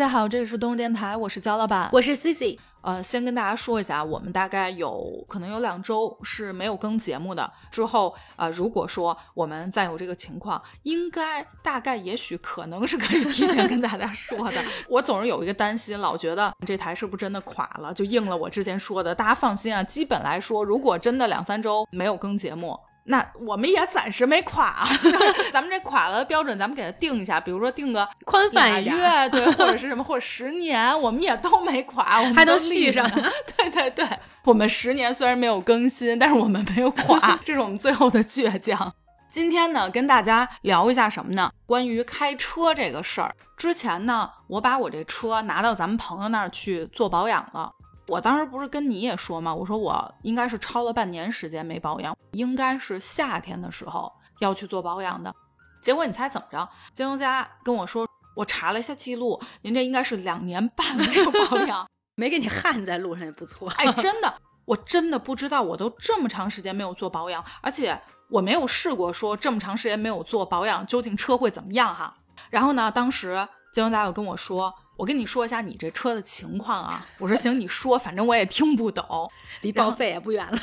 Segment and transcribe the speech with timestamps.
[0.00, 2.58] 家好，这里是东日电台，我是焦老板，我是 Cici。
[2.80, 7.52] 呃，先跟大家说一下，我们大概有可能有两周是没有更节目的。
[7.70, 14.64] 之后，呃，如果说我们再有这个情况，应该大概也许可能是可以提前跟大家说的。
[14.88, 19.14] 我总是有一个担心，老觉得这台是不是真的垮了，就应了我之前说的。
[19.14, 22.74] 大家放心啊，基本来说，如果真的两三周没有更节目。
[23.04, 24.86] 那我们也暂时没垮，
[25.52, 33.10] 咱们这垮了的标准，咱们给它定一下，比如说定个宽泛一月，对，或者是什么， 或者十年，我们也都没垮，我们还能续上。
[33.56, 34.06] 对对对，
[34.44, 38.94] 我们十年虽然没有更新，但是我们没有垮，这是我们最后的倔强。
[39.30, 41.50] 今天呢，跟大家聊一下什么呢？
[41.64, 43.34] 关于开车这个事儿。
[43.56, 47.70] 之前呢，我把我这车拿到咱们朋友那儿去做保养了。
[48.10, 49.54] 我当时不是跟你也说吗？
[49.54, 55.32] 我说我应该是超了半年时间没保养，应该是夏天的时候要去做保养的。
[55.80, 56.68] 结果你猜怎么着？
[56.92, 63.70] 金融家跟我说，我查了一下记录，您这应该是两年半没有保养， 没给你焊在路上也不错。
[63.76, 67.96] 哎， 真的，我真的不知道，我都这么长时间没有做保养，而且
[68.28, 72.12] 我没有试过说这么长时间没有做保养，究竟车会怎么样哈？
[72.50, 74.74] 然后呢，当时金融家又跟我说。
[75.00, 79.30] 我跟你说一下你这车的情况啊，我说行，你说，反正我也听不懂，
[79.62, 80.58] 离报废也不远了。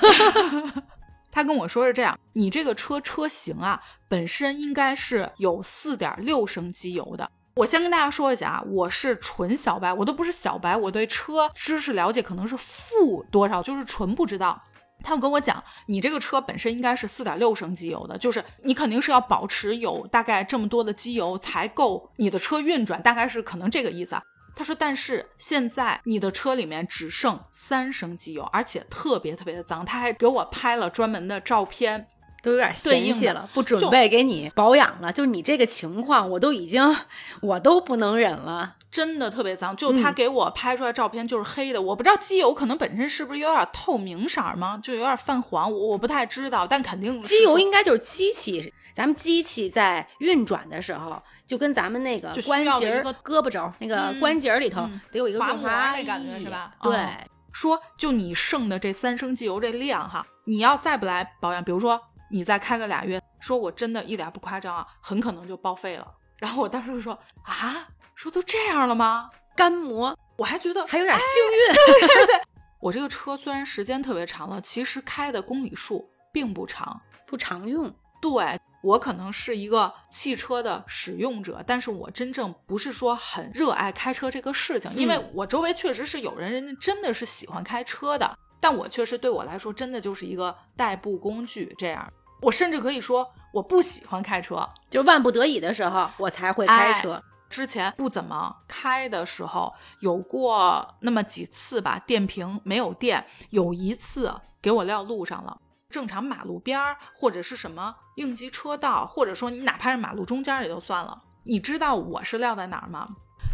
[1.33, 7.27] 他跟我说是这样，你这个车车型啊，本身应该是有四点六升机油的。
[7.55, 14.61] 我先跟大家说一下啊，我是纯小白，我都不是小白，我对车知识了解可能是负多少，就是纯不知道。
[15.07, 24.21] 他跟我讲，你这个车本身应该是四点六升机油的，就是你肯定是要保持有大概这么多的机油才够你的车运转，大概是可能这个意思啊。
[24.53, 29.85] 他说，但是现在你的车里面只剩三升机油，而且特别特别的脏。
[29.85, 32.07] 他还给我拍了专门的照片，
[32.47, 35.11] 都有点嫌弃了，不准备给你保养了。
[35.11, 36.95] 就你这个情况，我都已经
[37.41, 38.75] 我都不能忍了。
[38.89, 44.79] 真的特别脏，就他给我拍出来照片就是黑的，我不知道机油可能本身是不是有点透明色吗？
[44.81, 56.71] 就有点泛黄，我我不太知道，但肯定机油应该就是机器，咱们机器在运转的时候，就跟咱们那个关节、胳膊肘那个关节里头得有一个润滑那感觉是吧？
[56.81, 57.05] 对，
[57.51, 66.07] 说就你剩的这三升机油这量哈，你要再不来保养，比如说你再开个俩月，说我真的一点不夸张啊，很可能就报废了。
[66.37, 67.87] 然后我当时就说啊。
[68.17, 69.29] 说都这样了吗？
[69.55, 71.75] 干磨，我还觉得还有点幸运。
[71.75, 72.41] 对对对，
[72.79, 77.93] 我这个车虽然时间特别长了，其实开的公里数并不长，不常用。
[78.19, 91.73] 对我可能是一个汽车的使用者，但是我真正不是说很热爱开车这个事情，因为我周围确实是有人，人家真的是喜欢开车的，但我确实对我来说真的就是一个代步工具。
[91.77, 97.21] 这样，我甚至可以说我不喜欢开车，就万不得已的时候我才会开车。
[97.49, 105.57] 之前不怎么开的时候，有过那么几次吧，电瓶没有电，有一次给我撂路上了。
[105.89, 111.23] 正常马路边儿或者是什么应急车道，或者说你哪怕是马路中间也就算了。
[111.45, 113.07] 你知道我是撂在哪儿吗？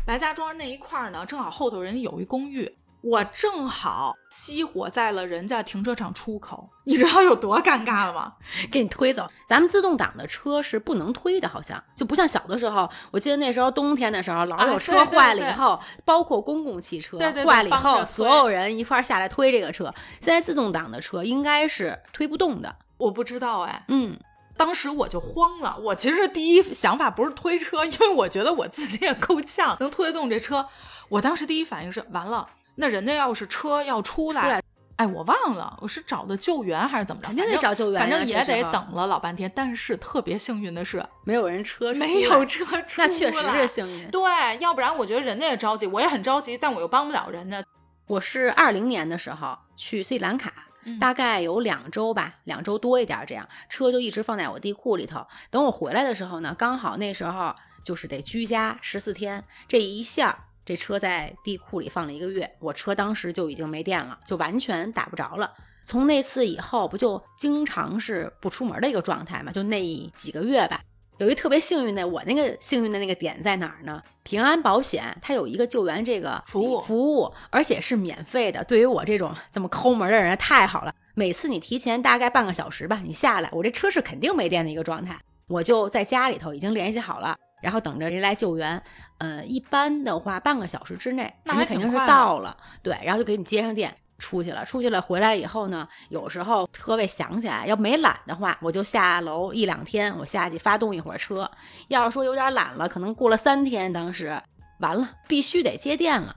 [0.08, 2.76] 白家庄那一块儿呢，正好后头人有一公寓。
[3.04, 8.36] 我正好熄火在了人家停车场出口，你知道有多尴尬了吗？
[8.72, 9.30] 给你推走。
[9.46, 12.90] 咱们自动挡的车是不能推的，好像就不像小的时候。
[13.12, 19.94] 我记得那时候冬天的时候，老有车坏了以后，包括公共汽车坏了以后，所有人一块下来推这个车。
[20.22, 23.84] 现在自动挡的车应该是推不动的，我不知道哎。
[23.90, 24.18] 嗯，
[24.56, 25.78] 当时我就慌了。
[25.82, 30.66] 我其实第一想法不是推车，因为我觉得我自己也够呛，能推得动这车。
[31.10, 32.48] 我当时第一反应是完了。
[32.76, 34.62] 那人家要是车要出来，
[34.96, 37.28] 哎，我忘了我是找的救援还是怎么着？
[37.28, 39.52] 肯定得找救援，反正也得等了老半天。
[39.56, 44.10] 但是特别幸运的是，没有人车，没有车出，那确实是幸运。
[44.10, 44.22] 对，
[44.60, 47.64] 要不然我觉得人家也着急，我也很着急，但我又帮不了人家。
[48.08, 50.52] 我是二零年的时候去斯里兰卡，
[51.00, 55.26] 大概有两周吧，两周多一点这样，车就一直放在我地库里头。
[55.50, 60.46] 等我回来的时候呢，刚好那时候就是得居家十四天，这一下。
[60.66, 65.52] 这车在地库里放了一个月，我车当时就已经没电了，就完全打不着了。
[65.84, 69.52] 从那次以后，不就经常是不出门的一个状态嘛？
[69.52, 70.82] 就那几个月吧。
[71.20, 74.02] 有一特别幸运的，我那个幸运的那个点在哪儿呢？
[74.24, 78.64] 平安保险它有一个救援这个服务，服务而且是免费的。
[78.64, 80.96] 对于我这种这么抠门的人，太好了。
[81.14, 87.38] 每次你提前大概半个小时吧，你下来，我这车是肯定没电的一个状态，我就在家里头已经联系好了。
[87.64, 88.84] 然后等着人来救援，
[89.20, 92.56] 呃，一般的话半个小时之内，那肯定是到了。
[92.82, 94.66] 对，然后就给你接上电，出去了。
[94.66, 101.50] 出去了回来以后呢，有时候车位想起来，要没懒的话，我就下楼一两天，我下去发动一会儿车。
[101.88, 104.38] 要是说有点懒了，可能过了三天，当时
[104.80, 106.36] 完了，必须得接电了。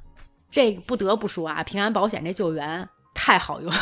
[0.49, 3.79] 这不得不说啊，平安保险这救援太好用了。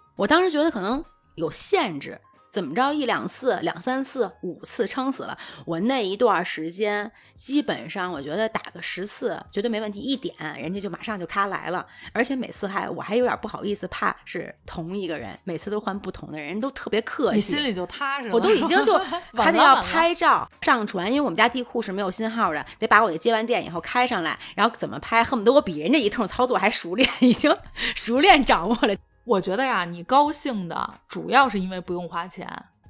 [0.14, 1.02] 我当时觉得可能
[1.36, 2.20] 有限制。
[2.52, 5.38] 怎么着一两次、两三次、五次撑死了。
[5.64, 9.98] 我那一段时间，基本上我觉得打个十次绝对没问题。
[9.98, 18.34] 一点人家就马上就咔来了，而且每次还我还有点不好意思，怕是同一个人，每次都换不同的人，都特别客气，你心里就踏实了。
[18.34, 18.98] 我都已经就
[19.32, 27.56] 还得要拍照上传，因为我们家地库是没有信号的，得把我接完电以后开上来，然后怎么拍，恨不得我比人家一通操作还熟练，已经
[27.96, 28.94] 熟练掌握了。
[29.24, 32.46] 我觉得呀，你高兴的主要是因为不用花钱，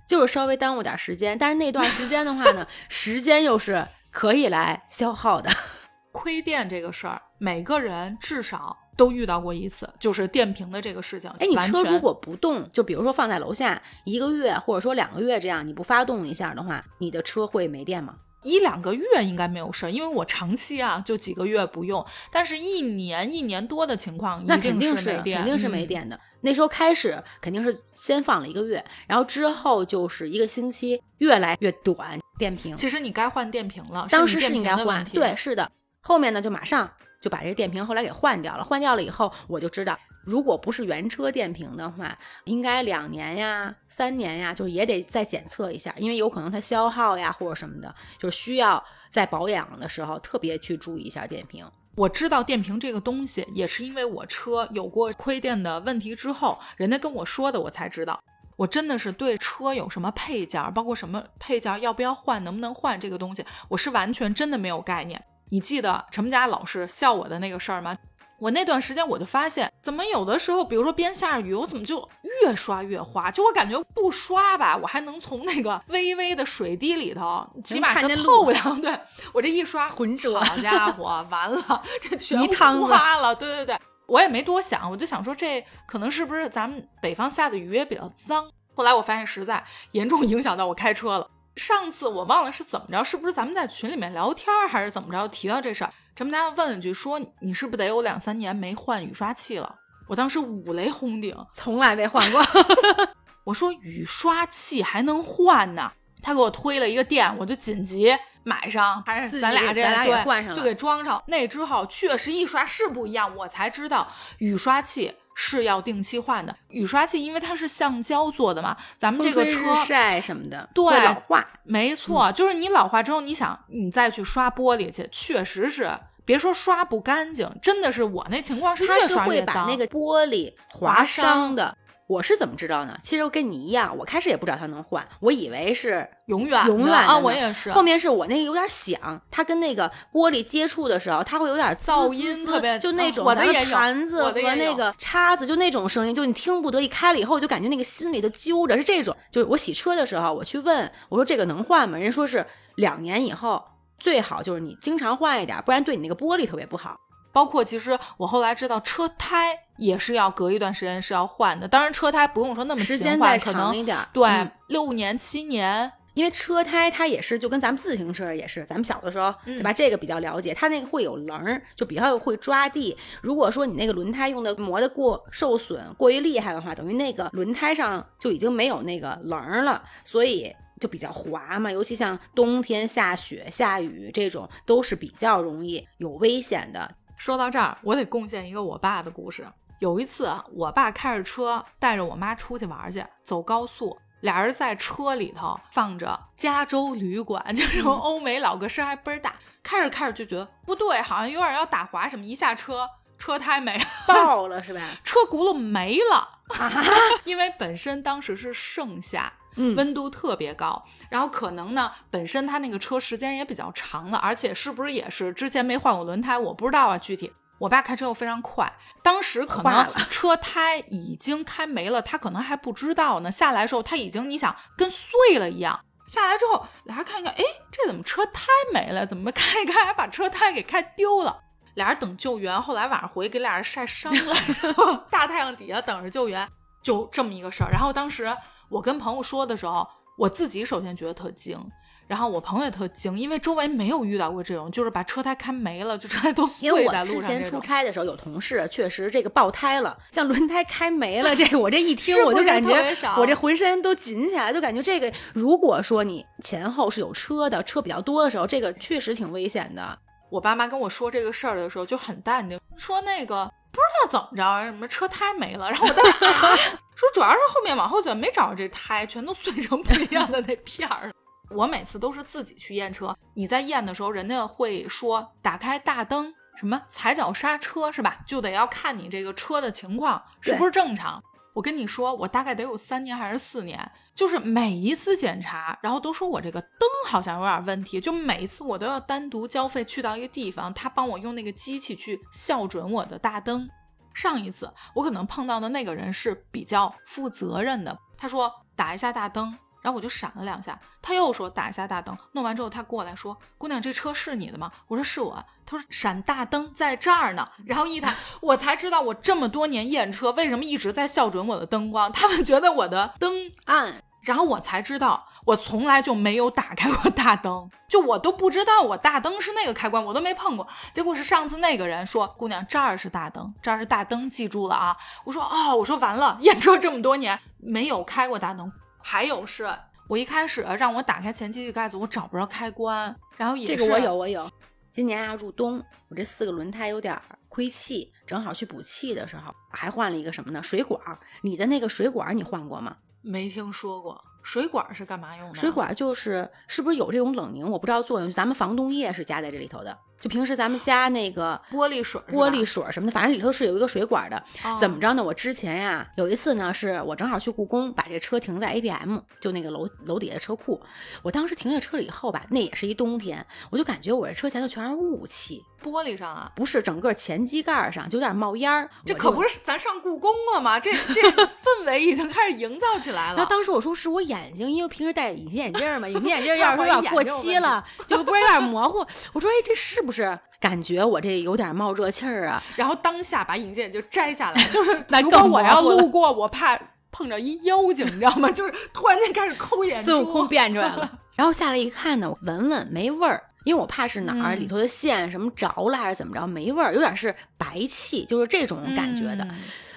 [0.09, 1.37] 就是稍微耽误点时间。
[1.39, 5.51] 但是那段时间的话呢， 时间又是可以来消耗的。
[6.13, 11.31] 亏电这个事儿，每个人至少都遇到过一次，就是电瓶的这个事情。
[11.39, 18.17] 哎，你车如果不动，就比如说放在楼下一个月或者说两个月这样，你不发动一下的话，你的车会没电吗？
[18.43, 26.19] 一两个月应该没有事儿，因为我长期啊就几个月不用，但是一年一年多的情况，那肯定是没电，肯定是没电的。
[26.41, 32.77] 那时候开始肯定是先放了一个月，然后之后就是一个星期，越来越短电瓶。
[32.77, 35.71] 其实你该换电瓶了，当时是应该换，对，是的。
[36.01, 36.91] 后面呢就马上
[37.21, 39.97] 就把这个电瓶后来给换掉了，换掉了以后我就知道。
[40.25, 51.65] 如果不是原车电瓶的话，应该两年呀、三年呀，就也得再检测一下，因为有可能它消耗呀或者什么的，就需要在保养的时候特别去注意一下电瓶。
[51.95, 58.19] 我知道电瓶这个东西，也是因为我车有过亏电的问题之后，人家跟我说的，我才知道。
[58.57, 65.23] 我真的是对车有什么配件，包括什么配件要不要换，能不能换这个东西，我是完全真的没有概念。
[65.49, 67.95] 你记得陈家老师笑我的那个事儿吗？
[68.43, 72.09] 我那段时间我就发现，怎么有的时候，比如说边下着雨，我怎么就
[72.43, 73.31] 越刷越花？
[73.31, 78.81] 就我感觉不刷吧，我还能从那个微微的水滴里头，起码是透亮。
[78.81, 78.99] 对
[79.33, 82.37] 我这一刷，浑浊，好家伙，完了，这全
[82.81, 83.33] 花了。
[83.33, 88.51] 对对对，我也没多想，我就想说，这可能是不是咱们北方下的雨也比较脏？
[88.75, 89.63] 后来我发现，实在
[89.93, 91.29] 严重影响到我开车了。
[91.55, 95.93] 上次我忘了是怎么着，是不是咱们在群里面聊天还是怎么着提到这事儿？
[96.15, 99.77] 陈家问了句说：“你是不是得有两三年没换雨刷器了？”
[100.09, 102.43] 我当时五雷轰顶，从来没换过。
[103.45, 105.91] 我说雨刷器还能换呢？
[106.23, 108.15] 他给我推了一个店，我就紧急
[108.45, 111.23] 买上，还是咱俩这俩给换上，就给装上。
[111.27, 114.07] 那之后确实一刷是不一样，我才知道
[114.39, 115.15] 雨刷器。
[115.35, 118.77] 是要定期换的雨刷器，因为它是橡胶做的嘛。
[118.99, 125.91] 咱们这个车晒什么的，对老化，没错，就是你老化之后，你想你再去刷玻璃去，确实是
[126.25, 131.77] 别说刷不干净，真的是我那情况是越刷越脏，会把那个玻璃划伤的。
[132.13, 132.99] 我是怎么知道呢？
[133.03, 137.71] 其实我跟你一样，我开始也不知道它能换，我以为是永远永远啊，我也是。
[137.71, 143.43] 后面是我那个有点响，它跟那个玻璃接触的时候，它会有点噪音，特别就那种我的
[143.73, 146.83] 盘子和那个叉子就那种声音，就你听不得。
[146.83, 149.17] 一开了以后，就感觉那个心里头揪着，是这种。
[149.31, 151.97] 就是我洗车的时候，我去问我说这个能换吗？
[151.97, 152.45] 人说是
[152.75, 153.63] 两年以后
[153.99, 156.97] 最好就是你经常换一点，不然对你那个玻璃特别不好。
[157.33, 169.73] 包括其实我后来知道车胎也是要隔一段时间是要换的，当然车胎不用说那么时间再长一点，对，六年七年，因为车胎它也是就跟咱们自行车也是，咱们小的时候对吧？
[169.73, 172.97] 这个比较了解，它那个会有棱儿，就比较会抓地。
[173.23, 181.73] 如果说你那个轮胎用的磨的过受损过于厉害的话，等于那个轮胎上就已经没有那个棱儿了，所以就比较滑嘛。
[181.73, 186.95] 尤其像冬天下雪下雨这种，都是比较容易有危险的。
[187.23, 189.47] 说到这儿，我得贡献一个我爸的故事。
[189.79, 199.37] 有一次，我爸开着车带着我妈出去玩去，走高速，俩人在车里头放着《加州旅馆》， 就是欧美老歌声，还倍儿大。
[199.63, 202.25] 开着开着就觉得不对，好像有点要打滑什么。
[202.25, 204.81] 一下车，车胎没爆了是吧？
[205.05, 206.41] 车轱辘没了，
[207.23, 209.33] 因为本身当时是盛夏。
[209.57, 217.33] 嗯，温度特别高，然后可能呢，本身它那个车时间也比较长了，而且是不是也是之前没换过轮胎，我不知道啊，具体。
[217.59, 218.73] 我爸开车又非常快，
[219.05, 223.31] 当时可能车胎已经开没了，他可能还不知道呢。
[223.31, 225.79] 下来的时候他已经，你想跟碎了一样。
[226.09, 229.07] 下来之后，俩人看一看，哎，这怎么车胎没了？
[229.07, 231.39] 怎么开开还把车胎给开丢了？
[231.75, 236.49] 俩人等救援，后来晚上回给俩人晒伤了，大太阳底下等着救援，
[236.83, 237.71] 就这么一个事儿。
[237.71, 238.37] 然后当时。
[238.73, 239.87] 我跟朋友说的时候，
[240.17, 241.59] 我自己首先觉得特惊，
[242.07, 247.05] 然后我朋友也特惊，因为周围没有遇到过这种，就是把车胎开没了，就车胎都碎在路上。
[247.05, 252.73] 之前出差的时候有同事确实这个爆胎了，像轮胎开没了，这我这一听我就感觉
[253.19, 259.99] 我这浑身都紧起来，就感觉这个如果说你前后是有车的，车比较多的时候，这个确实挺危险的。
[260.31, 265.69] 我爸妈跟我说这个事儿的时候就很淡定，说那个不知道怎么着，什么车胎没了。
[265.73, 266.57] 然后我当时啊，
[266.95, 271.15] 说主要是后面往后走没找着这胎，全都碎成不一样的那片儿了。
[271.51, 278.19] 我每次都是自己去验车，你在验的时候，人家会说打开大灯，什么踩脚刹车是吧？
[278.27, 281.23] 就得要看你这个车的情况是不是正常。
[281.55, 293.69] 我跟你说，我大概得有三年还是四年，就是每一次检查，然后都说我这个灯好像有点问题，就每一次我都要单独交费去到一个地方，他帮我用那个机器去校准我的大灯。
[294.15, 299.57] 上一次我可能碰到的那个人是比较负责任的，他说打一下大灯。
[299.83, 314.03] 然后我就闪了两下，他又说打一下大灯，弄完之后他过来说：“姑娘，这车是你的吗？”我说：“是我。”他说：“闪大灯在这儿呢。”然后一抬，我才知道我这么多年验车为什么一直在校准我的灯光，他们觉得我的灯暗。
[314.23, 320.65] 然后我才知道我从来就没有打开过大灯，就我都不知道我大灯是那个开关，我都没碰过。
[320.93, 324.97] 结果是上次那个人说：“姑娘，这儿是大灯，这儿是大灯，记住了啊。”
[325.27, 328.73] 我说：“哦，我说完了，验车这么多年没有开过大灯。”
[329.03, 329.69] 还有是，
[330.09, 334.51] 我一开始让我打开前机器盖子，我找不着开关，然后也这个我有我有。
[334.91, 337.19] 今年啊入冬，我这四个轮胎有点
[337.49, 340.63] 亏气，正好去补气的时候，还换了一个什么呢？
[340.63, 341.01] 水管。
[341.43, 342.97] 你的那个水管你换过吗？
[343.23, 344.23] 没听说过。
[344.43, 345.55] 水管是干嘛用的？
[345.55, 347.69] 水管就是是不是有这种冷凝？
[347.71, 348.31] 我不知道作用。
[348.31, 349.97] 咱们防冻液是加在这里头的。
[350.23, 354.41] 就平时咱们家那个玻璃水、玻璃水什么的，反正里头是有一个水管的。
[354.81, 355.23] 怎么着呢？
[355.23, 360.81] 我之前呀有一次呢，是我正好去故宫，把这车停在 ABM，就那个楼楼底下车库。
[361.23, 365.65] 我当时停下车了以后吧，那也是一冬天，我就感觉我这车前头全是雾气。
[365.83, 366.49] 玻璃上啊？
[366.55, 368.89] 不是，整个前机盖上就有点冒烟儿。
[369.05, 370.79] 这可不是咱上故宫了吗？
[370.79, 373.39] 这这氛围已经开始营造起来了。
[373.43, 379.05] 那当时我说是我眼睛，因为平时戴隐形眼镜嘛，隐形眼镜 要是说有点过期了，就不是有点模糊。
[379.33, 380.12] 我说哎，这是不是？
[380.61, 384.93] 感觉我这有点冒热气儿啊， 然后当下把眼镜摘下来，就是
[385.23, 386.79] 如果我要路过，我怕
[387.11, 388.51] 碰着一妖精，你知道吗？
[388.51, 391.19] 就是突然间开始抠眼珠，孙悟空变出来了。
[391.35, 399.47] 然后下来一看呢，闻闻没味儿，因为我怕是哪儿里头的线什么着了还是怎么着，没味儿，有点是白气，就是这种感觉的。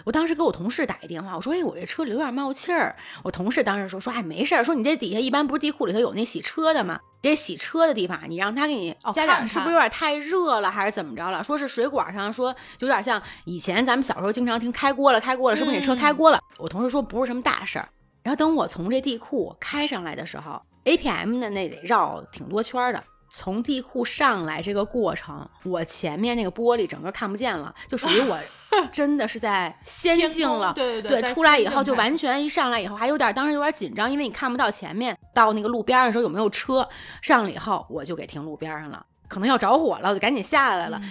[0.06, 7.00] 我当时给我同事打一电话，我说：“哎，我这车里有点冒气儿。”我同事当时说：“说哎，没事儿，说你这底下一般不是地库里头有那洗车的吗？
[7.24, 11.44] 这洗车的地方，你让他给你加点，是不是有点太热了，还是怎么着了？
[11.44, 17.90] 说是水管上说就有点像以前咱们小时候经常听开锅了，开锅了，是不是你车开锅了？”我同事说不是什么大事儿。
[18.22, 23.04] 然后等我从这地库开上来的时候，APM 的那得绕挺多圈的。
[23.38, 28.39] 从地库上来这个过程，我前面那个玻璃整个看不见了，就属于我
[28.94, 30.72] 真的是在仙境了。
[30.74, 36.88] 对对对，出来以后就完全一上来以后还有点，当时有点紧张，因为你看不到前面到那个路边的时候有没有车。
[37.22, 41.01] 上了以后我就给停路边上了，可能要着火了，我就赶紧下来了，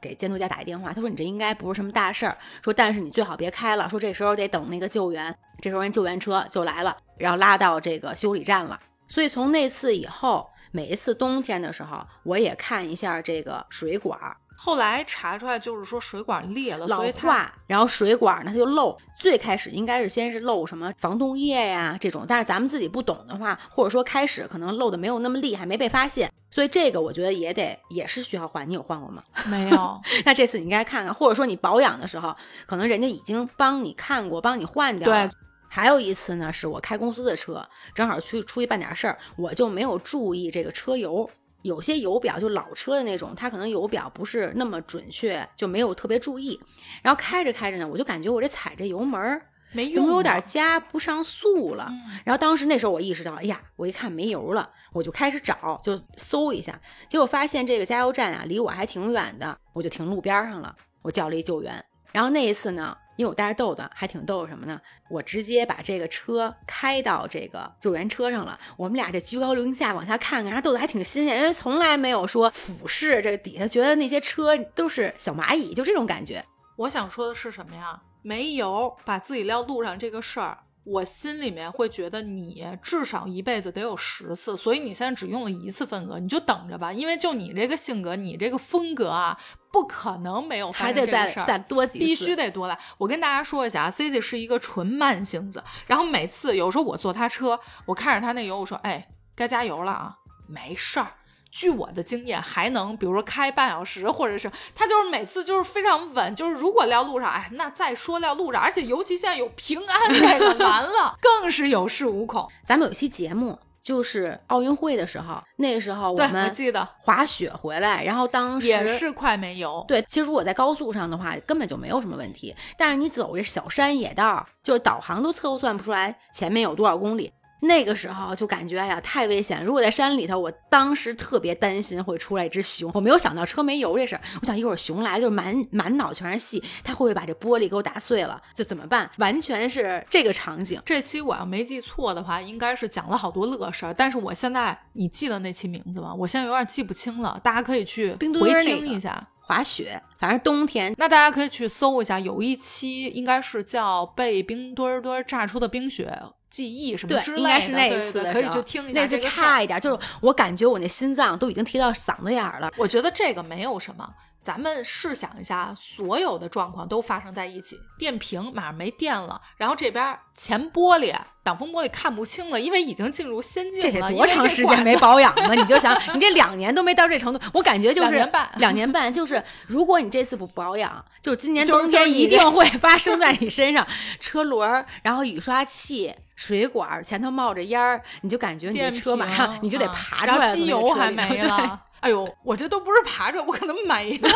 [0.00, 8.80] 给监督家打一电话，他说你这应该不是什么大事儿，说但是你最好别开了，说这时候得等那个救援，这时候人救援车就来了，然后拉到这个修理站了。
[9.06, 10.48] 所以从那次以后。
[10.74, 14.18] 每一次冬天的时候，我也看一下这个水管。
[14.56, 18.96] 后来查出来就是说水管裂了，老化，然后水管呢它就漏。
[19.20, 26.28] 最开始应该是先是漏什么防冻液呀这种，但是咱们自己不懂的话，或者说开始可能漏的没有那么厉害，没被发现。
[26.50, 28.68] 所以这个我觉得也得也是需要换。
[28.68, 29.22] 你有换过吗？
[29.46, 30.00] 没有。
[30.26, 32.34] 那这次你应该看看，或者说你保养的时候，
[32.66, 35.30] 可能人家已经帮你看过，帮你换掉了。
[35.74, 41.28] 还有一次呢，是我开公司的车，正好去出去办点事儿，我就没有注意这个车油。
[41.62, 46.60] 有些油表就老车的那种，它可能油表不是那么准确，就没有特别注意。
[47.02, 51.90] 然后开着开着呢，我就感觉我这踩着油门儿没怎么有点加不上速了。
[52.24, 61.84] 然后当时那时候我意识到，哎呀，我一看没油了，我就开始找，就搜一下，结果发现这个加油站啊离我还挺远的，我就停路边上了，我叫了一救援。
[62.12, 62.96] 然后那一次呢。
[63.16, 64.80] 因为我带着豆豆，还挺逗什么呢？
[65.08, 68.58] 我直接把这个车开到这个救援车上了。
[68.76, 76.44] 我们俩这居高临下往下看看，然后豆豆还挺新鲜，因为从来没有说俯视这底下，觉得那些车都是小蚂蚁，就这种感觉。
[76.76, 78.00] 我想说的是什么呀？
[78.22, 80.58] 没油，把自己撂路上这个事儿。
[80.84, 86.92] 我心里面会觉得你至少一辈子得有十次，所以你现在只用了一次份额，你就等着吧。
[86.92, 89.38] 因为就你这个性格，你这个风格啊，
[89.72, 92.78] 不可能没有还得再再多几次，必须得多来。
[92.98, 101.08] 我跟大家说一下啊，C C 是一个纯慢性子，然后每次有时候我坐他车，我看着他那油，我说哎，该加油了啊，没事儿。
[101.54, 112.50] 据我的经验，还能比如说开半小时，或者是他就是每次就是非常稳，就是如果撂路上，哎，那再说撂路上，而且尤其现在有平安这个完了， 更是有恃无恐。
[112.64, 119.84] 咱们有一期节目就是奥运会的时候，那时候我们记得滑雪回来，然后当时也是快没油。
[119.86, 122.52] 对，其实如果在高速上的话，根本就没有什么问题。
[122.76, 127.32] 但是你走这小山野道，就是导航都测算不出来前面有多少公里。
[127.64, 129.64] 那个时候就感觉哎呀太危险。
[129.64, 132.90] 如果在山里头，我当时特别担心会出来一只熊。
[132.94, 138.40] 我没有想到车没油这事儿，我想一会儿熊来了，就满满脑全是戏，它会不会把这玻璃给我打碎了？
[138.54, 139.10] 这怎么办？
[139.18, 140.80] 完全是这个场景。
[140.84, 143.94] 这期我要没记错的话，应该是讲了好多乐事儿。
[143.94, 146.14] 但是我现在，你记得那期名字吗？
[146.14, 149.28] 我现在有点记不清了，大家可以去冰墩回墩听一下。
[149.46, 156.18] 滑雪，反正冬天那大家可以去搜一下，有一期应该是叫“被冰墩墩炸出的冰雪
[156.50, 159.00] 记忆”什么之，类的，应该是那次的时候去听一下。
[159.00, 162.70] 那次差一点，就是我感觉我那心脏都已经提到嗓子眼儿了。
[162.76, 164.08] 我觉得这个没有什么。
[164.44, 173.80] 咱们试想一下，所有的状况都发生在一起，电瓶马上没电了，然后这边前玻璃、挡风玻璃看不清了，因为已经进入仙境了。
[173.80, 175.54] 这得多长时间没保养了？
[175.56, 183.86] 你就想，你这两年都没到这程度，我感觉就是两年半两年半就是，如果你这次不保养，就是今年冬天一定会发生在你身上。
[184.20, 190.40] 车轮儿，然后雨刷器、水管儿前头冒着烟儿，你就感觉你的车马上你就得啊爬出来了。
[190.40, 191.80] 然后机油还没了。
[192.04, 194.28] 哎呦，我这都不是爬着，我可能没了。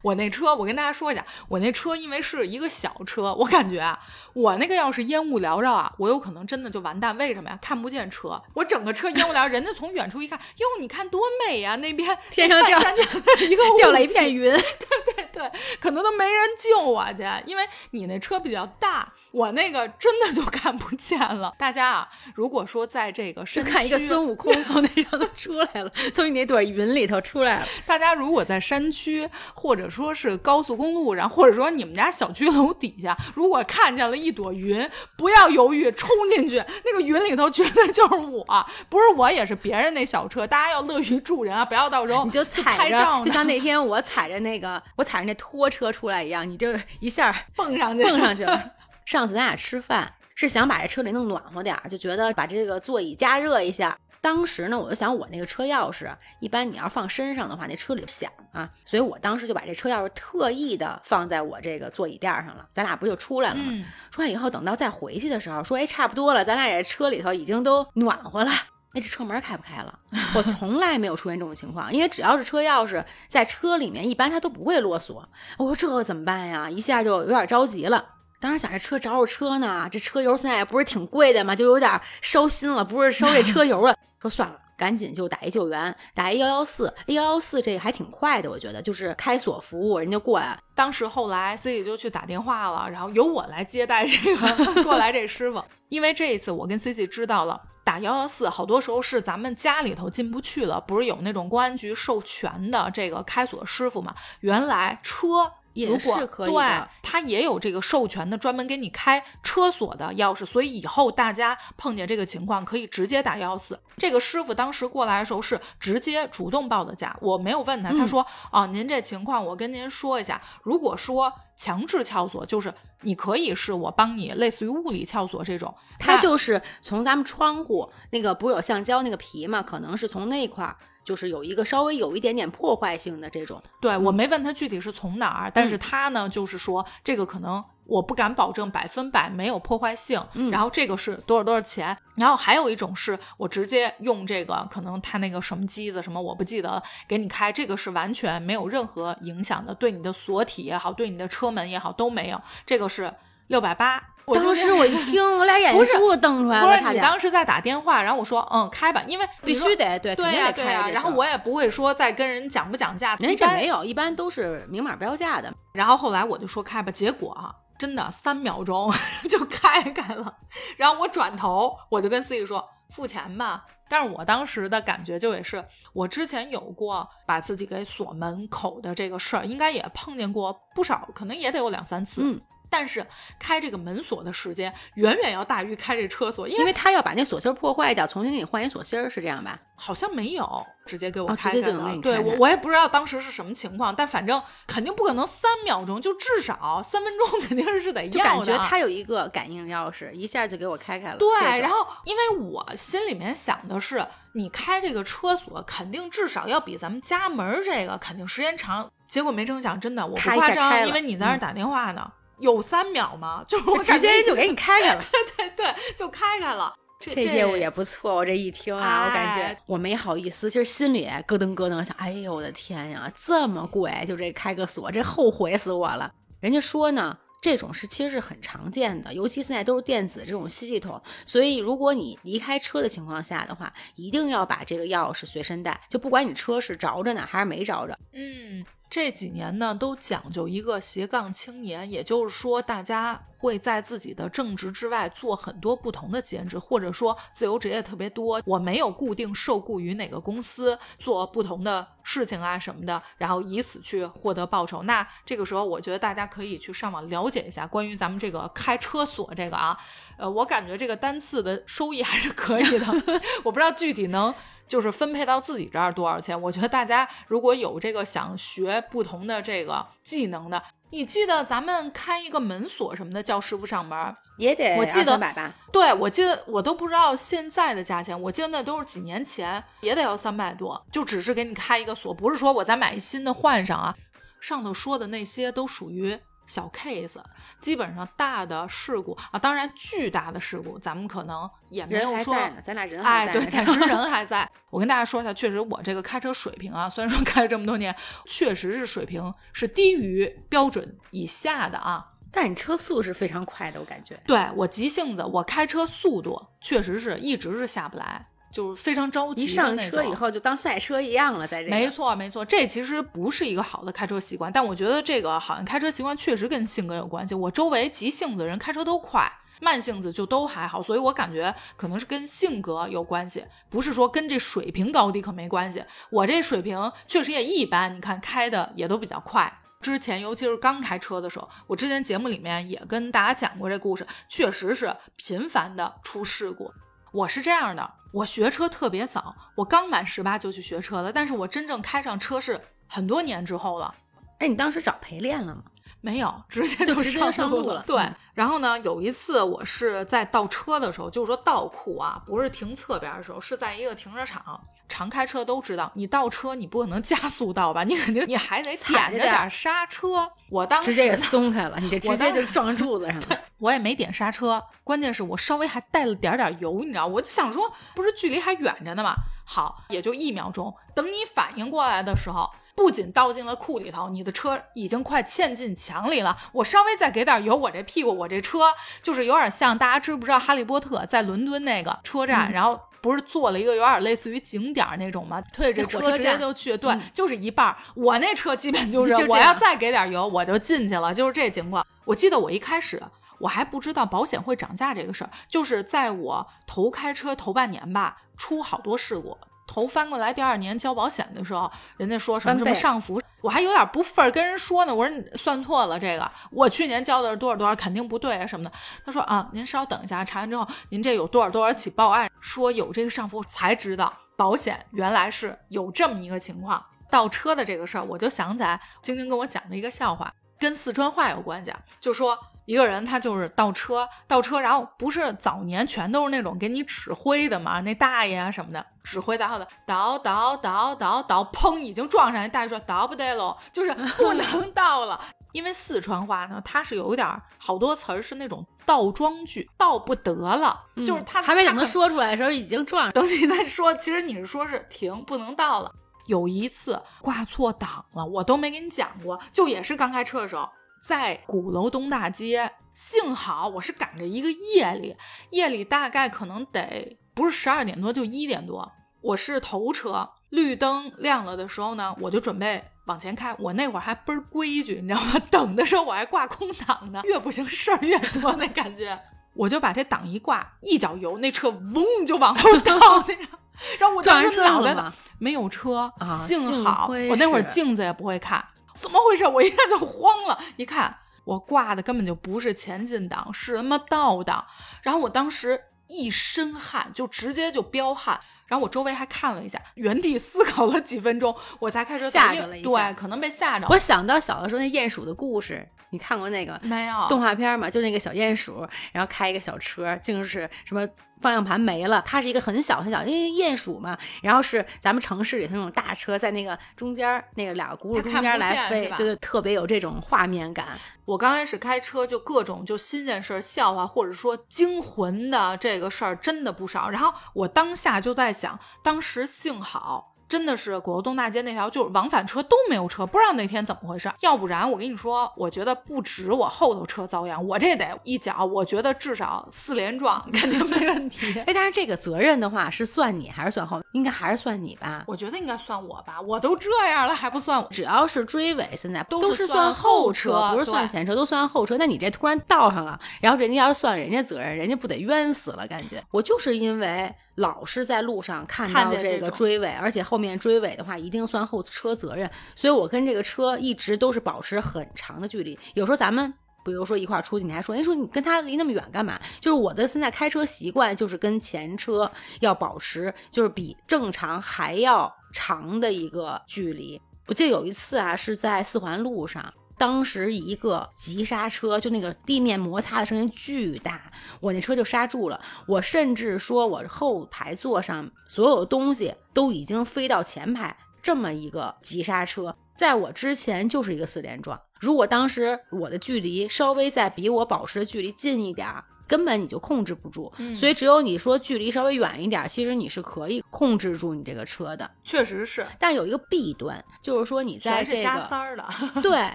[0.00, 3.98] 我那车，我跟大家说一下，我那车因为是一个小车，我感觉啊，
[4.32, 7.16] 我那个要是烟雾缭绕啊，我有可能真的就完蛋。
[7.16, 7.58] 为什么呀？
[7.60, 12.78] 看不见车，我整个车烟雾缭绕，人家从远处一看，哟，你看多美呀、那边天上掉
[13.50, 21.52] 一个掉了一片云，对对对，可能都没人救我去，因为你那车比较大，我那个真的就看不见了。
[21.58, 27.66] 大家啊，如果说在这个就看一个孙悟空 从那上头出来了，从你那朵云里头出来了。
[27.84, 38.46] 大家如果在山区，或者说是高速公路上，或者说你们家小区楼底下，如果看见了一朵云，不要犹豫，冲进去，那个云里头绝对就是我，
[38.88, 40.46] 不是我也是别人那小车。
[40.46, 46.68] 大家要乐于助人啊，不要到时候你就踩着，就像那天我踩着那个我踩着那拖车出来一样，你就
[47.00, 48.70] 一下蹦上去，蹦上去了。
[49.04, 53.96] 上次咱俩吃饭是想把这车里弄暖和点儿，就觉得把这个座椅加热一下。
[54.20, 62.66] 当时呢，我就想我那个车钥匙，一般你要放身上的话，那车里响啊，所以我当时就把这车钥匙特意的放在我这个座椅垫上了。
[62.72, 63.64] 咱俩不就出来了吗？
[63.66, 68.50] 嗯，出来以后，等到再回去的时候，说哎差不多了，咱俩这车里头已经都暖和了。
[68.94, 69.98] 哎，这车门开不开了？
[70.34, 75.28] 我从来没有出现这种情况，因为只要是车钥匙在车里面，一般它都不会落锁。
[75.58, 76.70] 我说这怎么办呀？
[76.70, 78.02] 一下就有点着急了。
[78.44, 83.96] 当时想这车着着车呢，这车油现在也不是挺贵的嘛，就有点烧心了，不是烧这车油了。
[84.20, 97.58] 说算了，赶紧就打一救援，打一幺幺四，幺幺四这个还挺快的，我觉得就是开锁服务，人家过来当时后来 C 姐就去打电话了，然后由我来接待这个 过来这师傅，因为这一次我跟 C C 知道了。
[97.82, 104.14] 打幺幺四，好多时候是咱们家里头进不去了，不是有那种公安局授权的这个开锁师傅嘛？
[104.40, 106.54] 原来车也如果是可以
[107.02, 113.78] 他也有这个授权的，专门给你开车锁的钥匙，所以以后大家碰见这个情况可以直接打幺幺四。
[113.98, 133.62] 这个师傅当时过来的时候是直接主动报的价，我没有问他，他嗯说：“哦，您这情况我跟您说一下，如果说强制撬锁，就是你可以是我帮你类似于物理撬锁这种，那它就是从咱们窗户那个不是有橡胶那个皮嘛，可能是从那块儿，就是有一个稍微有一点点破坏性的这种。
[133.80, 153.12] 对我没问他具体是从哪儿，但是他呢就是说这个可能我不敢保证百分百没有破坏性，嗯然后这个是多少多少钱，然后还有一种是我直接用这个可能他那个什么机子什么我不记得给你开，这个是完全没有任何影响的，对你的锁体也好，对你的车门也好都没有，这个是
[153.48, 154.02] 六百八。
[154.26, 157.02] 我当时我一听，我俩 眼睛珠子瞪出来了，差点。
[157.02, 165.52] 当时在打电话，然后我说嗯开吧，因为必须得对，肯对定呀对呀，得开这然后我也不会说再跟人讲不讲价，人家这没有，一般都是明码标价的。
[165.72, 168.92] 然后后来我就说开吧，结果啊，真的三秒钟
[169.28, 170.34] 就开开了。
[170.76, 173.64] 然后我转头我就跟司机说付钱吧。
[173.86, 182.22] 但是我当时的感觉就也是，我之前有过把自己给锁门口的这个事儿，应该也碰见过不少，可能也得有两三次。
[182.24, 182.40] 嗯，
[182.76, 183.06] 但是
[183.38, 189.56] 开这个门锁的时间远远要大于开这车锁，因为因为他要把那锁芯儿破坏掉，重新给你换一锁芯儿，是这样吧？
[189.76, 191.62] 好像没有直接给我哦开开的。
[191.62, 198.18] 直接就能给你对我我也不知道当时是什么情况，但反正肯定不可能三秒钟，就至少三分钟肯定是得要的。
[198.18, 201.18] 就感觉他有一个感应钥匙，一下就给我开开了。
[201.18, 208.90] 对，然后因为我心里面想的是，你开这个车锁肯定至少要比咱们家门儿这个肯定时间长。
[209.06, 213.44] 结果没成想，真的我不夸张，因为你在那打电话呢，有三秒吗？
[213.48, 215.04] 就直接就给你开开了。
[215.36, 216.74] 对对对，就开开了。
[217.00, 218.14] 这业务也不错。
[218.14, 226.12] 我这一听啊，我感觉我没好意思，其实心里咯噔咯噔想，哎呦我的天呀，这么贵，就这开个锁，这后悔死我了。
[226.40, 227.18] 人家说呢。
[227.42, 237.98] 这种是其实是很常见的，尤其现在都是电子这种系统，所以如果你离开车的情况下的话，一定要把这个钥匙随身带，就不管你车是着着呢还是没着着。
[238.14, 238.64] 嗯，
[238.94, 243.20] 这几年呢都讲究一个斜杠青年，也就是说大家。
[243.36, 248.40] 会在自己的正职之外做很多不同的兼职，或者说自由职业特别多。
[248.46, 254.84] 我没有固定受雇于哪个公司做不同的事情啊什么的，然后以此去获得报酬。
[254.84, 259.76] 那这个时候，我觉得大家可以去上网了解一下关于咱们这个开车锁这个啊。
[260.16, 262.86] 呃，我感觉这个单次的收益还是可以的。
[263.44, 264.34] 我不知道具体能
[264.66, 266.40] 就是分配到自己这儿多少钱。
[266.40, 270.62] 我觉得大家如果有这个想学不同的这个技能的。
[270.90, 275.52] 你记得咱们开一个门锁什么的，叫师傅上门也得我记得百吧？
[275.72, 283.92] 对，我记得我都不知道现在的价钱，我记得那都是几年前，也得要三百多，就只是给你开一个锁，不是说我再买一新的换上啊。
[284.40, 286.16] 上头说的那些都属于。
[286.46, 287.18] 小 case，
[287.60, 294.50] 基本上大的事故啊，当然巨大的事故，咱们可能也没有说，咱俩人还在，哎，对，暂时人还在。
[294.70, 297.94] 我跟大家说一下，确实我这个开车水平啊，虽然说开了这么多年，
[298.26, 302.10] 确实是水平是低于标准以下的啊。
[302.36, 304.18] 但你车速是非常快的，我感觉。
[304.26, 308.26] 对我急性子，我开车速度确实是一直是下不来。
[308.54, 311.68] 就是非常着急，一上车以后就当赛车一样了，在这。
[311.68, 317.34] 没错，没错，这其实不是一个好的开车习惯，但我觉得这个好像开车习惯确实跟性格有关系。
[317.34, 319.28] 我周围急性子的人开车都快，
[319.60, 325.82] 慢性子就都还好，所以我感觉可能是跟性格有关系，不是说跟这水平高低可没关系。
[326.10, 329.52] 我这水平确实也一般，你看开的也都比较快。
[329.80, 336.72] 之前尤其是刚开车的时候，我之前节目里面也跟大家讲过这故事，确实是频繁的出事故。
[337.14, 343.94] 我是这样的，我学车特别早，我刚满十八就去学车了，但是我真正开上车是很多年之后了。
[344.40, 345.62] 哎，你当时找陪练了吗？
[346.04, 347.82] 没有，直接就直接上路了。
[347.86, 354.60] 对，然后呢，有一次我是在倒车的时候，就是说倒库啊，不是停侧边的时候，是在一个停车场。
[354.86, 357.84] 常开车都知道，你倒车你不可能加速倒吧？
[357.84, 360.30] 你肯定你还得踩着点刹车。
[360.50, 363.40] 我当时直接给松开了，你这直接就撞柱子上了。
[363.56, 367.06] 我也没点刹车，关键是我稍微还带了点点油，你知道？
[367.06, 369.14] 我就想说，不是距离还远着呢吗？
[369.46, 370.74] 好，也就一秒钟。
[370.94, 372.50] 等你反应过来的时候。
[372.74, 376.36] 不仅倒进了库里头，你的车已经快嵌进墙里了。
[376.52, 385.40] 我稍微再给点油，我这屁股，我这车就是有点像大家知不知道《哈利波特》在伦敦那个车站，然后不是做了一个有点类似于景点那种吗？
[385.52, 387.74] 推着这车直接就去，对，就是一半。
[387.94, 391.86] 我那车基本就 是，我要再给点油，我就进去了，就是这情况。
[392.04, 393.00] 我记得我一开始
[393.38, 399.38] 我还不知道保险会涨价这个事儿，就是在我头开车头半年吧，出好多事故。
[399.74, 404.94] 头翻过来，第二年交保险的时候，人家说什么什么上浮，我还有点不忿儿跟人说呢。
[404.94, 408.70] 我说你算错了，这个我去年交的是多少多少，肯定不对啊什么的。
[409.04, 416.80] 他说啊，您稍等一下，查完之后您这有多少多少起报案，说有这个上浮，才知道保险原来是有这么一个情况。
[417.10, 422.38] 倒车的这个事儿，我就想起来晶晶跟我讲的一个笑话，跟四川话有关系啊，就说。
[422.66, 435.20] 一个人他就是倒车，倒车，然后不是早年全都是那种给你指挥的嘛，那大爷啊什么的指挥倒的，倒倒倒倒倒，砰，已经撞上，大爷说倒不得喽，就是不能 倒了。
[435.52, 445.92] 因为四川话呢，它是有一点好多词儿是那种倒装句，倒不得了，就是他还没等他说出来的时候已经撞，等你再说，其实你是说是停，不能倒了。
[446.26, 450.68] 有一次挂错档了，我都没给你讲过，就也是刚开车的时候。
[451.04, 455.14] 在鼓楼东大街，幸好我是赶着一个夜里，
[455.50, 458.90] 夜里大概可能得不是十二点多就一点多，
[459.20, 463.54] 我是头车，绿灯亮了的时候呢，我就准备往前开。
[463.58, 465.38] 我那会儿还倍儿规矩，你知道吗？
[465.52, 469.20] 等的时候我还挂空挡呢，越不行事儿越多那感觉，
[469.52, 473.58] 我就把这档一挂，一脚油，那车嗡就往后倒那个，
[474.00, 474.96] 然后我当时脑袋
[475.38, 476.10] 没有车，
[476.46, 478.64] 幸好我那会儿镜子也不会看。
[478.94, 479.46] 怎么回事？
[479.46, 484.64] 我一下就慌了，一看我挂的根本就不是前进档，是他妈倒档。
[485.02, 488.40] 然后我当时一身汗，就直接就飙汗。
[488.66, 493.86] 然后我周围还看了一下，原地思考了几分钟，我才开始吓着了一下对，可能被吓着。
[493.90, 497.90] 我想到小的时候那鼹鼠的故事，你看过那个没有动画片吗？
[497.90, 501.04] 就那个小鼹鼠，然后开一个小车，竟是什么
[501.42, 504.16] 方向盘没了，它是一个很小很小，因为鼹鼠嘛。
[504.40, 510.86] 然后是咱们城市里头那种大车，在那个中间儿那个两个轱辘中间来飞，对对，特别有这种画面感。
[511.24, 517.10] 我刚开始开车就各种就新鲜事儿、笑话，或者说惊魂的这个事儿真的不少。
[517.10, 520.33] 然后我当下就在想，当时幸好。
[520.54, 524.30] 真的是果东大街那条，就是往返车都没有车，不知道那天怎么回事。
[524.38, 531.52] 要不然我跟你说，我觉得不止我后头车遭殃，我这得一脚，我觉得至少四连撞 肯定没问题。
[531.66, 534.00] 哎，但是这个责任的话是算你还是算后？
[534.12, 535.24] 应该还是算你吧？
[535.26, 537.88] 我觉得应该算我吧，我都这样了还不算我？
[537.90, 541.98] 只要是追尾，现在都是算后车，不是算前车，都算后车。
[541.98, 545.84] 那你这突然倒上了，然后人家要是算人家责任，人家不得冤死了？
[545.88, 547.34] 感觉我就是因为。
[547.56, 555.78] 老是在路上看到这个追尾，而且后面面追尾的话一定算后车责任，所以我跟这个车一直都是保持很长的距离。
[555.94, 556.52] 有时候咱们
[556.84, 559.40] 比如说一块出去，你还说，哎，说你跟他离那么远干嘛？
[559.58, 562.30] 就是我的现在开车习惯就是跟前车
[562.60, 567.18] 要保持就是比正常还要长的一个距离。
[567.46, 569.72] 我记得有一次啊，是在四环路上。
[569.96, 575.60] 当时一个急刹车，就那个地面摩擦的声音巨大，我那车就刹住了。
[575.86, 580.96] 我甚至说，我后排座上所有的东西都已经飞到前排。
[581.22, 584.78] 这么一个急刹车，在我之前就是一个四连撞。
[585.00, 590.52] 如果当时我的距离稍微再比我保持的距离近一点儿，根本你就控制不住。
[590.74, 595.10] 所以只有你说距离稍微远一点，其实你是可以控制住你这个车的。
[595.22, 598.84] 确实是，但有一个弊端，就是说你在这个加塞儿的，
[599.22, 599.50] 对。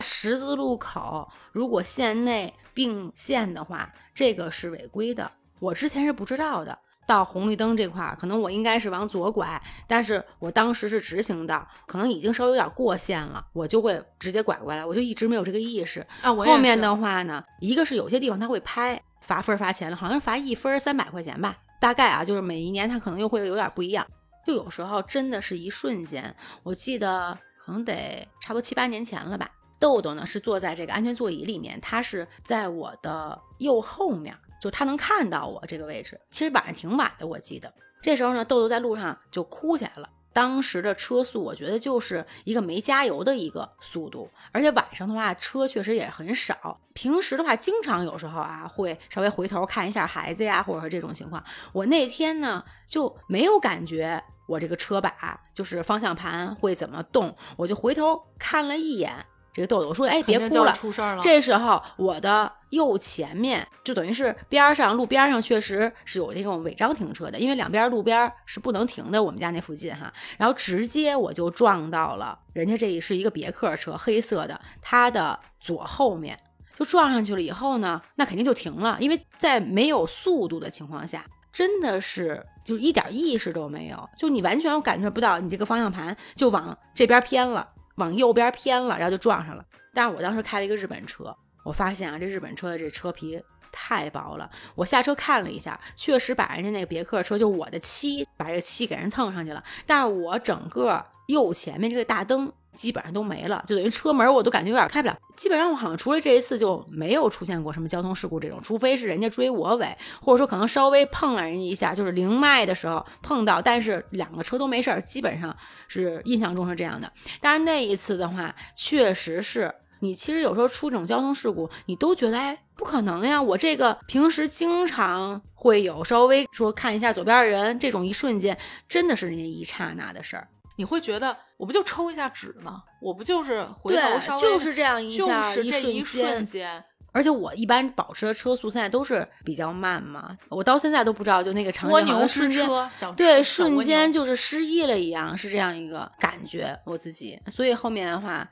[0.00, 5.30] 十字路口如果线内并线的话，这个是违规的。
[5.60, 6.78] 我之前是不知道的。
[7.06, 14.82] 到红绿灯这块儿，可能我应该是往左拐，但是我当时是直行的，可能已经稍微有点过线了，我就会直接拐过来。
[14.82, 16.34] 我就一直没有这个意识啊。
[16.34, 24.06] 后面的话呢，一个是有些地方他会拍罚分罚钱了，好像是罚一分三百块钱吧，大概啊，就是每一年他可能又会有点不一样。
[24.46, 29.46] 就有时候真的是一瞬间，我记得可能得差不多七八年前了吧。
[29.84, 36.18] 豆豆呢是坐在这个安全座椅里面，他是在我的右后面，就他能看到我这个位置。
[36.30, 37.70] 其实晚上挺晚的，我记得
[38.02, 40.08] 这时候呢，豆豆在路上就哭起来了。
[40.32, 46.80] 当时的车速，我觉得就是一个没加油的一个速度，而且晚上的话车确实也很少。
[46.94, 51.44] 平时的话，经常有时候啊会稍微回头看一下孩子呀，或者说这种情况。
[51.74, 59.26] 我那天呢就没有感觉我这个车把就是方向盘会怎么动，我就回头看了一眼。
[59.54, 69.22] 这个豆豆说：“哎，别哭了，出事了。”这时候，我的右前面就等于是边上路边上确实是有那种违章停车的，因为两边路边是不能停的。
[69.22, 76.36] 我们家那附近哈，然后直接我就撞到了人家这是一个别克车，黑色的，它的左后面
[76.74, 77.40] 就撞上去了。
[77.40, 87.68] 以后呢，那肯定就停了，因为在没有速度的情况下，真的是就一点意识都没有，就你完全感觉不到你这个方向盘就往这边偏了。
[87.96, 89.64] 往右边偏了，然后就撞上了。
[89.92, 94.50] 但是我当时开了一个日本车，我发现啊，这日本车的这车皮太薄了。
[94.74, 99.62] 我下车看了一下，确实把人家那个别克车，就我的漆，把这漆给人蹭上去了。
[99.86, 102.52] 但是我整个右前面这个大灯。
[102.74, 105.16] 基本上都没了，就等于车门我都感觉有点开不了。
[105.36, 115.56] 基本上我好像除了这一次就没有出现过什么交通事故这种，除非是人家追我尾，或者说可能稍微碰了人家一下，就是零迈的时候碰到，但是两个车都没事儿，基本上
[115.88, 117.10] 是印象中是这样的。
[117.40, 128.56] 但是那一次的话，确实是你其实有时候出这种交通事故，你都觉得哎不可能呀，我这个平时经常会有稍微说看一下左边的人，这种一瞬间
[128.88, 130.48] 真的是人家一刹那的事儿。
[130.76, 132.82] 你会觉得我不就抽一下纸吗？
[133.00, 136.84] 我不就是回头稍微就是这样一下，就是这一瞬间。
[137.12, 142.68] 而且我一般保持的车速现在都是比较慢嘛，我到现在都不知道就那个场景蜗牛瞬间
[143.16, 147.40] 对瞬间就是失忆了一样，是这样一个感觉我自己。
[147.46, 148.44] 所以后面的话，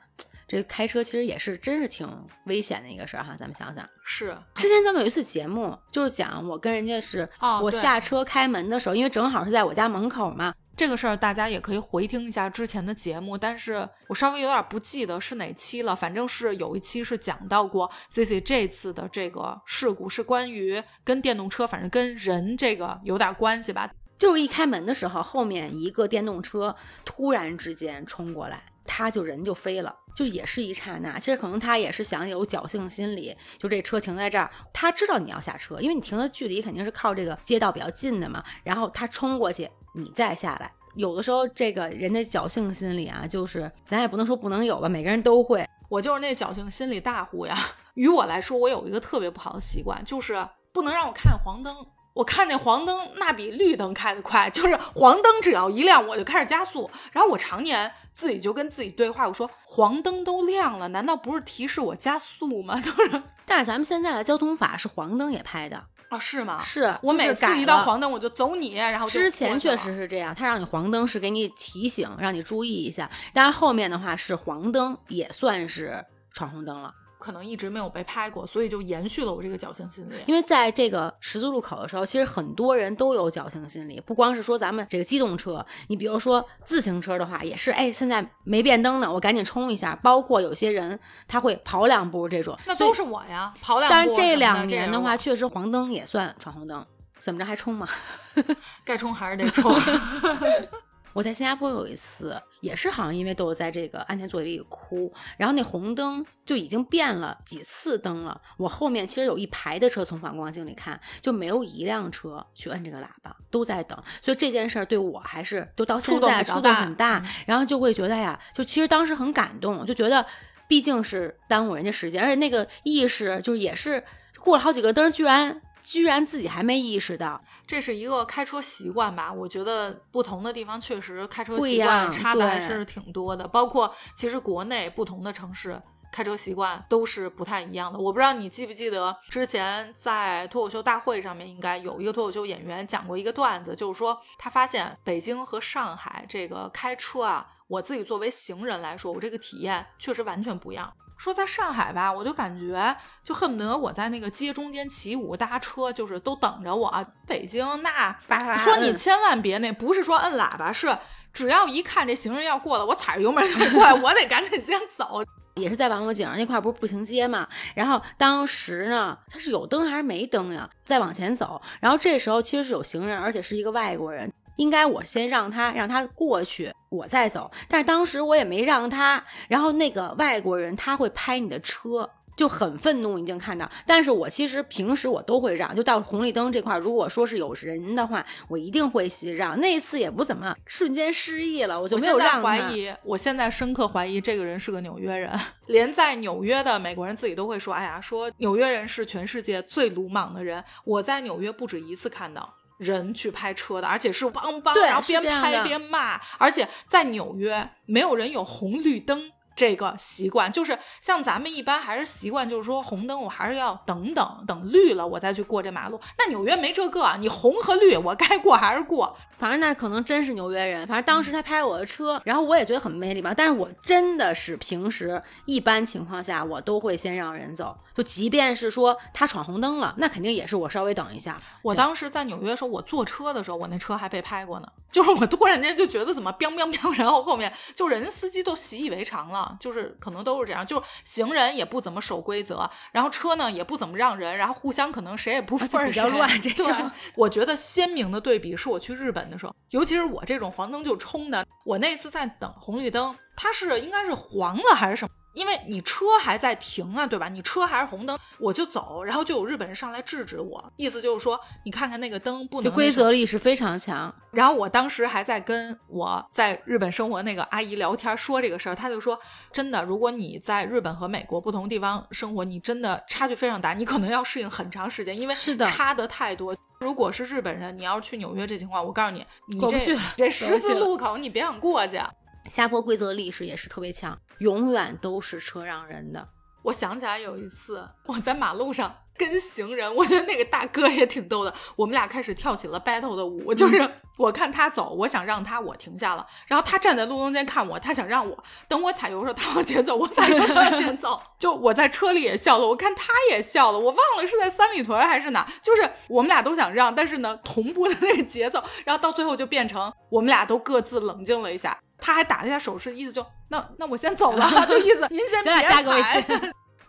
[0.53, 2.07] 这开车其实也是真是挺
[2.45, 3.35] 危险的一个事儿哈。
[3.37, 7.27] 咱们想想，是之前咱们有一次节目就是讲我跟人家是
[7.61, 10.53] 我下车开门的时候，因为正好是在我家门口嘛。
[10.75, 23.87] 这个事儿大家也可以回听一下之前的节目，但是我稍微有点不记得是哪期了，反正是有一期是讲到过 C C 这次的这个事故是关于跟电动车，反正跟人这个有点关系吧。
[24.17, 31.17] 就是一开门的时候，后面一个电动车突然之间冲过来，他就人就飞了，就也是一刹那。
[31.19, 38.43] 其实可能他也是想有侥幸心理，就这车停在这儿，他知道你要下车，因为你停的距离肯定是靠这个街道比较近的嘛。
[38.63, 39.69] 然后他冲过去。
[39.95, 40.71] 你再下来。
[40.95, 45.63] 有的时候，这个人的侥幸心理啊，就是咱也不能说不能有吧，每个人都会。
[45.87, 47.55] 我就是那侥幸心理大户呀。
[47.93, 51.75] 于我来说，我有一个特别不好的习惯，就是不能让我看黄灯。
[52.13, 54.49] 我看那黄灯，那比绿灯开得快。
[54.49, 56.89] 就是黄灯只要一亮，我就开始加速。
[57.11, 62.79] 然后我常年自己就跟自己对话，我说黄灯都亮了，难道不是提示我加速吗？
[62.79, 65.83] 就是， 但是咱们现在的交通法是黄灯也拍的。
[66.09, 66.59] 啊，是吗？
[66.61, 76.93] 是我每次一到黄灯我就走你，然后之前确实是这样，他让你黄灯是给你提醒，让你注意一下，但是后面的话是黄灯也算是闯红灯了。
[77.23, 80.15] 可能一直没有被拍过，所以就延续了我这个侥幸心理。
[80.25, 89.95] 因为在这个十字路口的时候，其实很多人都有侥幸心理，不光是说咱们这个机动车，你比如说自行车的话，也是，哎，现在没变灯呢，我赶紧冲一下。
[90.03, 93.95] 包括有些人他会跑两步这种，那都是我呀，跑两步。
[93.95, 96.85] 但是这两年的话，确实黄灯也算闯红灯，
[97.19, 97.87] 怎么着还冲吗？
[98.83, 99.73] 该冲还是得冲。
[101.13, 108.41] 我在新加坡有一次，也是好像因为都是在这个安全座椅里哭，然后那红灯就已经变了几次灯了。
[108.57, 113.97] 我后面其实有一排的车从反光镜里看，就没有一辆车去摁这个喇叭，都在等。
[114.21, 120.25] 所以这件事儿对我还是都到现在触动很大， 然后就会觉得呀，就其实当时很感动，就觉得
[120.67, 124.03] 毕竟是耽误人家时间，而且那个意识就是也是
[124.39, 125.61] 过了好几个灯，居然。
[125.83, 129.31] 居然自己还没意识到，这是一个开车习惯吧？
[129.31, 133.47] 我觉得不同的地方确实开车习惯差的还是挺多的。
[133.47, 135.79] 包括其实国内不同的城市
[136.11, 137.99] 开车习惯都是不太一样的。
[137.99, 150.91] 我不知道你记不记得之前在脱口秀大会上面，应该有一个脱口秀演员讲过一个段子，就是说他发现北京和上海这个开车啊，我自己作为行人来说，我这个体验确实完全不一样。
[151.23, 156.93] 说在上海吧，我就感觉就恨不得我在那个街中间起舞，大家车就是都等着我。
[157.25, 158.13] 北京那
[158.57, 160.97] 说你千万别那，不是说摁喇叭，是
[161.31, 165.23] 只要一看这行人要过了，我踩着油门就过来，我得赶紧先走。
[165.55, 170.69] 也是在王府井那块不是步行街嘛，然后当时呢，它是有灯还是没灯呀？
[170.83, 174.29] 再往前走，然后这时候其实是有行人，而且是一个外国人。
[174.57, 177.49] 应该我先让他让他过去，我再走。
[177.67, 183.17] 但是当时我也没让他，然后那个外国人他会拍你的车，就很愤怒。
[183.17, 189.59] 已经看到，但是我其实平时我都会让，就到红绿灯这块，如果说是有人的话，我一定会让。
[189.59, 192.41] 那次也不怎么，瞬间失忆了，我就没有让。
[192.43, 195.31] 怀疑，我现在深刻怀疑这个人是个纽约人，
[195.67, 202.53] 连在纽约的美国人自己都会说：“哎呀，说纽约人是全世界最鲁莽的人。”我在纽约不止一次看到。
[202.77, 209.31] 人去拍车的，而且是梆梆，然后边拍边骂，而且在纽约没有人有红绿灯。
[209.55, 216.01] 这个习惯就是像咱们一般还是习惯，就是说红灯我还是要等等等绿了我再去过这马路。
[216.17, 219.15] 那纽约没这个，你红和绿我该过还是过。
[219.37, 220.87] 反正那可能真是纽约人。
[220.87, 223.31] 反正当时他拍我的车，然后我也觉得很没礼貌。
[223.31, 231.41] 但是我真的是平时一般情况下我都会先让人走，就即便是说他闯红灯了，那肯定也是我稍微等一下。
[231.61, 234.67] 我当时在纽约的时候，我坐车的时候，我那车还被拍过呢。
[234.93, 239.57] 就是我突然间就觉得怎么彪彪彪，然后后面就人家司机都习以为常了。
[239.59, 246.29] 就是可能都是这样，就是行人也不怎么守规则，然后车呢也不怎么让人，然后互相可能谁也不分比较乱。
[246.39, 246.71] 这是
[247.15, 255.11] 我觉得鲜明的对比，是我去日本的时候，尤其是我这种黄灯就冲的，我那次在等红绿灯，它是应该是黄了还是什么？
[255.33, 257.27] 因为你车还在停啊，对吧？
[257.27, 262.71] 你车还是红灯，我就走，然后就有日本人上来制止我，意思就是说，你看看那个灯不能。
[262.73, 264.13] 规则意识非常强。
[264.31, 269.19] 然后我当时还在跟我在日本生活那个阿姨聊天，说这个事儿，她就说，
[269.51, 276.55] 真的，如果你在日本和美国不同地方生活，你真的差距非常大，你可能要适应很长时间，因为是的，差的太多。
[276.79, 281.99] 如果是日本人，你要是去纽约这情况，我告诉你，你过不去了，这十字路口你别想过去。
[282.45, 286.27] 新加坡规则历史也是特别强，永远都是车让人的。
[286.63, 291.53] 我想起来有一次，我在马路上跟行人，我觉得那个大哥也挺逗的。
[291.75, 301.21] 我们俩开始跳起了 battle 的舞，就是 我看他走，我想让他，我停下了，然后他站在路中间看我，他想让我等我踩油的时候，他往前走，我踩油他往前走。
[301.37, 311.77] 就我在车里也笑了，我看他也笑了，我忘了是在三里屯还是哪，就是我们俩都想让，但是呢同步的那个节奏，然后到最后就变成我们俩都各自冷静了一下。
[312.05, 316.21] 他还打了一下手势，意思就那那我先走了，就意思您先别加个微信。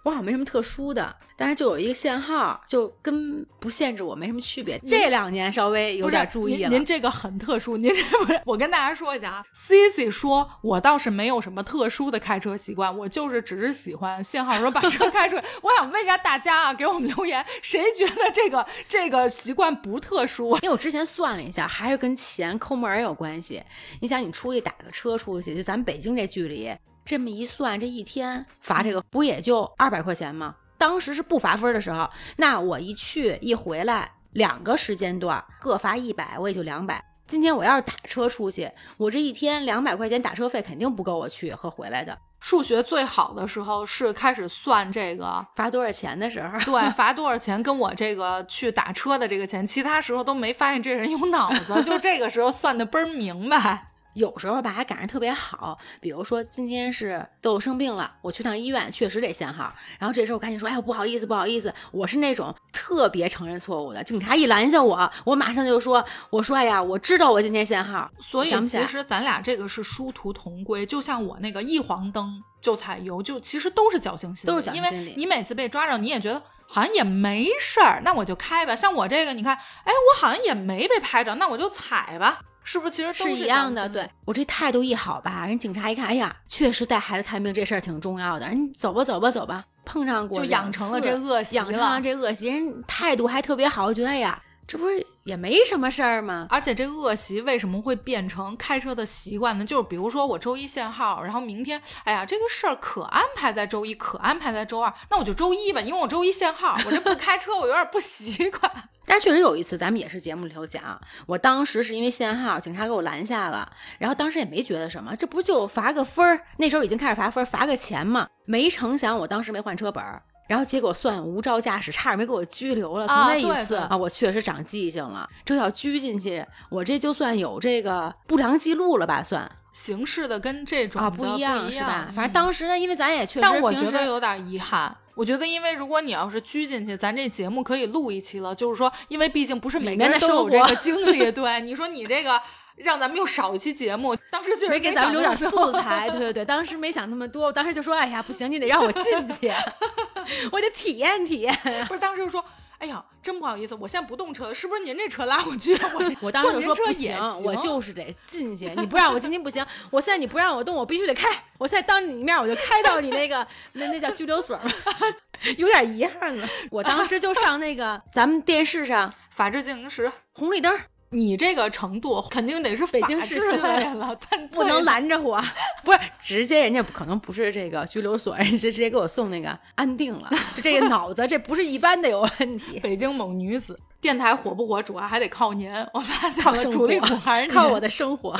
[0.04, 4.78] 我好像没什么特殊的，但是就有一个限号，就跟不限制我没什么区别。
[4.80, 6.68] 这两年稍微有点注意了。
[6.68, 9.44] 您这个很特殊，您这不是我跟大家说一下啊。
[9.54, 15.44] C C 说，我倒是没有什么特殊的开车习惯，我就是只是喜欢限号时候把车开出来。
[15.62, 20.54] 我想问一下大家啊，给我们留言，谁觉得这个这个习惯不特殊？
[20.56, 23.62] 因为我之前算了一下，还是跟钱抠门有关系。
[24.02, 26.70] 你想，你出去打个车出去，就咱们北京这距离。
[27.04, 30.54] 这么一算，这一天罚这个不也就二百块钱吗？
[30.78, 37.02] 当时是不罚分的时候，那我一去一回来，两个时间段各罚一百，我也就两百。
[37.26, 42.18] 今天我要是打车出去，我这一天两百块钱打车费肯定不够我去和回来的。
[42.40, 53.92] 数学最好的时候是开始算这个罚多少钱的时候，对，罚多少钱跟我这个去打车的这个钱，其他时候都没发现这人有脑子，就这个时候算的倍儿明白。
[54.14, 59.72] 有时候吧，还赶上特别好，比如说今天是豆豆生病了，我去趟医院，确实得限号。
[59.98, 64.02] 然后这时候我赶紧说：“哎呦，不好意思，不好意思。”我是那种特别承认错误的。
[64.02, 70.84] 警察一拦下我，我马上就说：“我说哎呀，我知道我今天限号。”所以其实咱俩这个是殊途同归。
[70.84, 75.14] 就像我那个一黄灯就踩油，就其实都是侥幸心理，都是侥幸心理。
[75.16, 78.74] 你每次被抓着，你也觉得好像也没事儿，那我就开吧。
[78.74, 82.40] 像我这个，你看，哎，我好像也没被拍着，那我就踩吧。
[82.64, 83.88] 是不是其实是一样的？
[83.88, 88.48] 对我这态度一好吧，人警察一看，哎呀，确实带孩子看病这事儿挺重要的。
[88.48, 89.64] 人走吧，走吧，走吧。
[89.84, 96.46] 碰上过就养成了这恶习，养成了这恶习，人态度还特别好，觉得哎呀，这不是也没什么事儿吗？
[96.48, 99.64] 而且这恶习为什么会变成开车的习惯呢？
[99.64, 108.70] 就是比如说我周一限号，然后明天，哎呀，这个事儿可安排在周一，可安排在周二，那我就周一吧，因为我周一限号，我这不 开车，我有点不习惯。
[109.06, 116.40] 但确实有一次，咱们也是节目里头讲，我当时是因为限号，警察给我拦下了，然后当时也没觉得什么，这不就罚个分儿？
[116.56, 118.26] 那时候已经开始罚分，罚个钱嘛。
[118.46, 123.06] 没成想，我当时没换车本儿，然后结果算无照驾驶，差点没给我拘留了。
[123.06, 125.28] 从那一次啊，我确实长记性了。
[125.44, 129.22] 这要拘进去，我这就算有这个不良记录了吧？
[129.22, 132.08] 算形式的跟这种啊不一样是吧？
[132.14, 134.96] 反正当时呢，因为咱也确实，但我觉得有点遗憾。
[135.16, 138.52] 我觉得，因为如果你要是拘进去，咱这节目可以录一期了。
[138.52, 141.30] 就是说，因为毕竟不是每个人都有这个经历。
[141.30, 142.40] 对，你说你这个
[142.76, 146.08] 让咱们又少一期节目，当时就是没给咱们留点素材。
[146.10, 149.52] 对对对，当时没想那么多，我当时就说：“哎呀，不行，你得让我进去，
[150.52, 151.54] 我得体验体验。”
[151.88, 152.44] 不是，当时就说。
[152.76, 155.74] 哎呀，真不好意思，我现在不动车，是不是您这车拉我去？
[155.94, 159.64] 我我当时就说不行，我就是得进去，你不让我进去，不行。
[159.90, 161.30] 我现在你不让我动，我必须得开。
[161.56, 164.60] 我现在当你面，我就开到你那个那那叫拘留所
[165.56, 166.46] 有点遗憾了。
[166.70, 170.78] 我当时就上那个咱们电视上《法制进行时》红绿灯。
[171.14, 174.18] 你这个程度肯定得是北京市新闻了，
[174.50, 175.40] 不能拦着我，
[175.84, 180.28] 不是直接人家可能不是这个拘留所，人家直接给我送那个安定了。
[180.54, 182.80] 就这个脑子，这不是一般的有问题。
[182.80, 185.72] 北京某女子电台火不火，主要还得靠您。
[185.92, 188.38] 我发现了主力主还是 靠我的生活。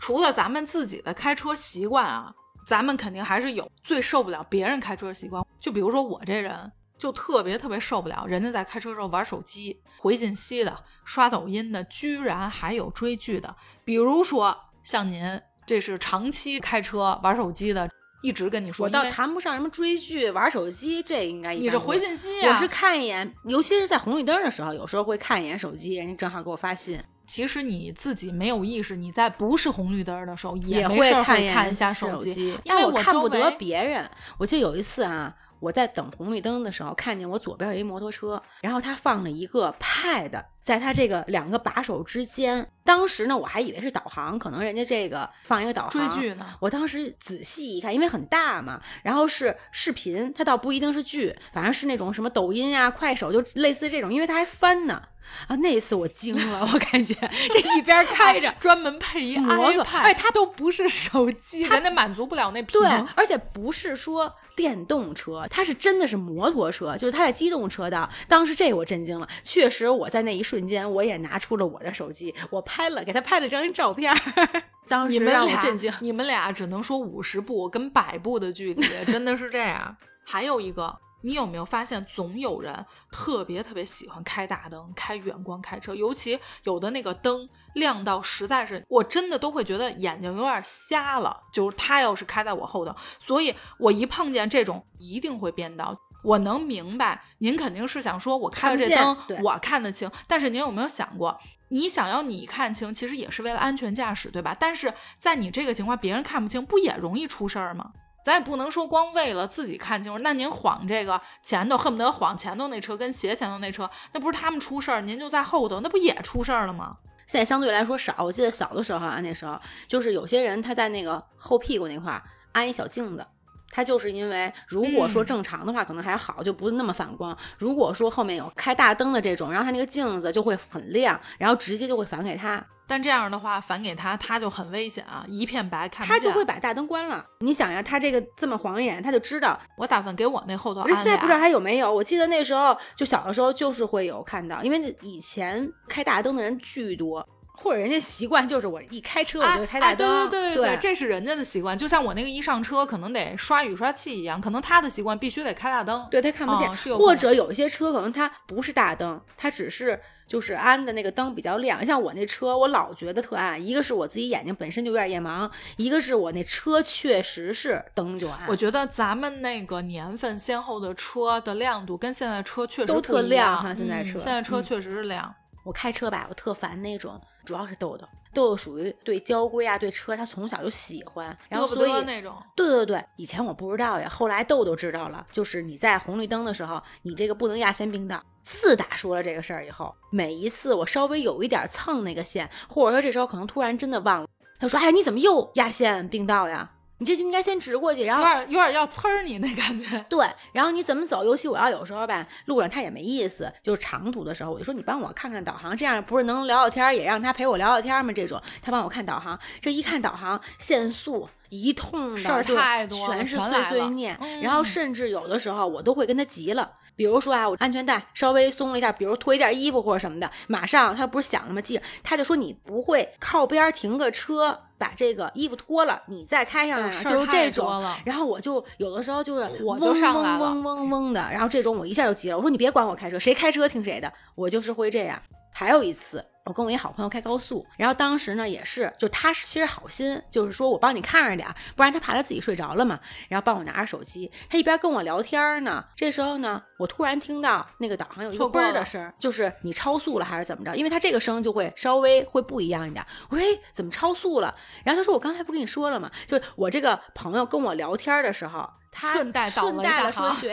[0.00, 2.32] 除了咱们自己的开车习惯啊，
[2.66, 5.44] 咱们肯定还是有最受不了别人开车的习惯。
[5.60, 6.72] 就比如说我这人。
[7.04, 10.74] 就特别特别受不了，人家在开车时候玩手机、回信息的、
[11.04, 13.54] 刷抖音的，居然还有追剧的。
[13.84, 17.86] 比如说像您，这是长期开车玩手机的，
[18.22, 22.48] 一直跟你说，我倒谈不上什么追剧、玩手机，这应该你是回信息啊？
[22.48, 26.98] 我是看一眼，尤其是在红绿灯的时候，有时候会看一眼手机，人家正好给我发信。
[27.26, 34.10] 其实你自己没有意识，你在不是红绿灯的时候也会看一下手机，因为我看不得别人。
[34.38, 35.34] 我记得有一次啊。
[35.64, 42.68] 我在等红绿灯的时候，看见我左边有一摩托车，然后他放了一个 pad 在他这个两个把手之间。
[42.84, 46.46] 当时呢，我还以为是导航，可能人家这个放一个导航追剧呢。
[46.60, 55.02] 我当时仔细一看，因为很大嘛，然后是视频，它倒不一定是剧，反正是那种什么抖音啊、快手，就类似这种，因为它还翻呢。
[55.46, 57.14] 啊，那一次我惊了，我感觉
[57.52, 62.80] 这一边开着专门配一 iPad，，哎，它都不是手机，它那满足不了那屏。
[62.80, 68.08] 对，而且不是说电动车，它是真的是摩托车，就是它在机动车道。
[68.28, 74.14] 当时这我震惊了，确实我在那一瞬间我也拿出了我的手机，我拍了，给他拍了张照片。
[74.88, 79.96] 当时让我震惊，你们俩只能说五十步跟百步的距离，真的是这样。
[80.24, 80.94] 还有一个。
[81.24, 91.40] 你有没有发现，总有人特别特别喜欢开大灯、开远光开车，尤其有的那个灯亮到实在是，我真的都会觉得眼睛有点瞎了。
[91.50, 95.98] 就是他要是开在我后头，所以我一碰见这种一定会变道。
[96.22, 100.10] 我能明白，您肯定是想说我开了这灯，我看得清。
[100.28, 104.54] 但是您有没有想过，你想要你看清，其实也是为了安全驾驶，对吧？
[104.58, 107.92] 但是在你这个情况，别人看不清，不也容易出事儿吗？
[108.24, 116.96] 咱也不能说光为了自己看清楚，那您晃这个前头，恨不得晃前头那车跟斜前头那车，那不是他们出事儿，您就在后头，那不也出事儿了吗？
[117.26, 122.22] 现在相对来说少，我记得小的时候啊，那时候就是有些人他在那个后屁股那块儿
[122.52, 123.26] 安一小镜子。
[123.74, 127.36] 它就是因为，如果说正常的话，可能还好，就不那么反光。
[127.58, 132.64] 如果说后面有开大灯的这种，然后它那个镜子就会很亮，然后直接就会反给他。
[132.86, 136.20] 但这样的话，反给他，他就很危险啊，一片白看不见。
[136.20, 137.24] 他就会把大灯关了。
[137.40, 139.58] 你想呀，他这个这么晃眼，他就知道。
[139.76, 141.92] 我打算给我那后头安现在不知道还有没有？
[141.92, 147.26] 我记得那时候就小的时候就是会有看到，因为以前开大灯的人巨多。
[147.56, 151.78] 或者人家习惯就是我一开车我就开大灯，对对对对，这是人家的习惯。
[151.78, 156.98] 就像我那个一上车可能得刷雨刷器一样，可能他的习惯必须得开大灯，对他看不见。
[156.98, 161.84] 或者有一些车可能它不是大灯，它只是就是安的那个灯比较亮。
[161.86, 163.64] 像我那车，我老觉得特暗。
[163.64, 168.40] 一个是我自己眼睛本身就有点夜盲，一个是我那车确实是灯就暗。
[168.48, 173.72] 我觉得咱们那个年份先后的车的亮度跟现在车确实都特亮哈。
[173.72, 175.32] 现在车现在车确实是亮。
[175.62, 177.18] 我开车吧，我特烦那种。
[177.44, 188.22] 主要是豆豆，豆豆属于对交规啊，对车他从小就喜欢，然后所以那种，对对对，以前我不知道呀，后来豆豆知道了，就是你在红绿灯的时候，你这个不能压线并道。
[188.42, 194.28] 自打说了这个事儿以后，每一次我稍微有一点蹭那个线，或者说这时候可能突然真的忘了，
[194.60, 200.04] 他说：“哎，你怎么又压线并道呀？”你这就应该先直过去，然后有点有点要呲儿你那感觉。
[200.08, 201.24] 对，然后你怎么走？
[201.24, 208.12] 尤其我要有时候吧，路上他也没意思，就是长途的时候，我就说你帮我看看导航，这样不是能聊聊天，也让他陪我聊聊天吗？
[208.12, 216.70] 这种他帮我看导航，这一看导航限速一通的事儿太多，全是碎碎念，然后甚至有的时候我都会跟他急了。
[216.96, 221.60] 比如说啊，我安全带稍微松了一下，比如脱一件衣服或者什么的，马上他不是响了吗？
[221.60, 227.84] 记着，他就说你不会靠边停个车，把这个衣服脱了，你再开上来，就是这种。
[228.04, 231.20] 然后我就有的时候就是火就上来了，嗡嗡嗡嗡的。
[231.30, 235.20] 然后这种我一下就急了，我说你别管我开车，谁开车听谁的，我就是会这样。
[235.50, 236.24] 还有一次。
[236.44, 250.76] 我跟我一好朋友开高速，然后当时呢也是，就他其实好心，就是说我帮你看着点，不然他怕他自己睡着了嘛，然后帮我拿着手机，他一边跟我聊天呢，这时候呢，我突然听到那个导航有一个嘣的声，就是你超速了还是怎么着？
[250.76, 253.02] 因为他这个声就会稍微会不一样一点。
[253.30, 254.54] 我说哎，怎么超速了？
[254.84, 256.10] 然后他说我刚才不跟你说了吗？
[256.26, 258.68] 就是我这个朋友跟我聊天的时候。
[258.94, 260.50] 他顺带顺带了说一句，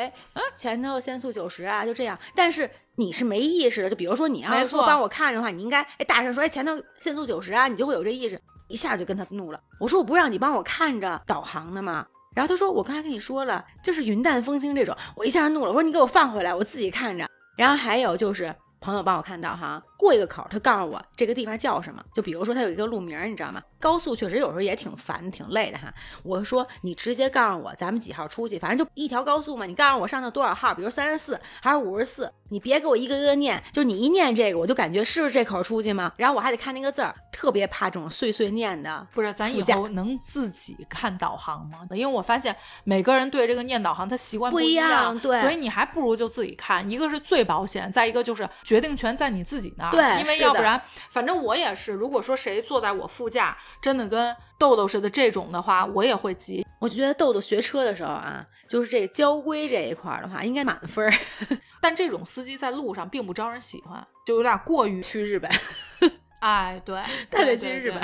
[0.57, 2.17] 前头限速九十啊，就这样。
[2.35, 9.59] 但是你是没意识的，就比如说你要说帮我看着的话，你应该哎大声说，哎前头限速九十啊，你就会有这意识，一下就跟他怒了。
[9.79, 12.05] 我说我不让你帮我看着导航的吗？
[12.35, 14.97] 然后他说我刚才跟你说了，就是云淡风轻这种。
[15.15, 17.29] 我一下怒了，我说你给我放回来，我自己看着。
[17.55, 18.53] 然后还有就是。
[18.83, 22.03] 朋友帮我看导航，过一个口，他告诉我这个地方叫什么。
[22.15, 23.61] 就比如说，他有一个路名，你知道吗？
[23.81, 25.93] 高速确实有时候也挺烦、挺累的哈。
[26.23, 29.65] 我说你直接告诉我咱们几号出去，反正就一条高速嘛。
[29.65, 32.31] 你告诉我上到多少号，比如三十四还是五十四。
[32.49, 36.11] 你别给我一个个念，就你一念这个，我就感觉是不是这口出去吗？
[36.17, 39.07] 然后我还得看那个字儿，特别怕这种碎碎念的。
[39.13, 41.79] 不是，咱以后能自己看导航吗？
[41.91, 42.53] 因为我发现
[42.83, 49.91] 每个人对这个念导航他习惯不一样，对，所以你还不如就自己看，一个是最保险，再一个就是决定权在你自己那儿。
[49.91, 56.65] 对，因为要不然，反正我也是，如果说谁坐在我副驾，真的跟豆豆似的这种的话，我也会急。
[56.79, 61.13] 我就觉得豆豆学车的时候啊，就是这交规这一块的话，应该满分儿。
[61.79, 65.51] 但这种司机在路上并不招人喜欢，就有点过于去日本。
[66.41, 66.99] 哎，对，
[67.29, 68.01] 特别去日本。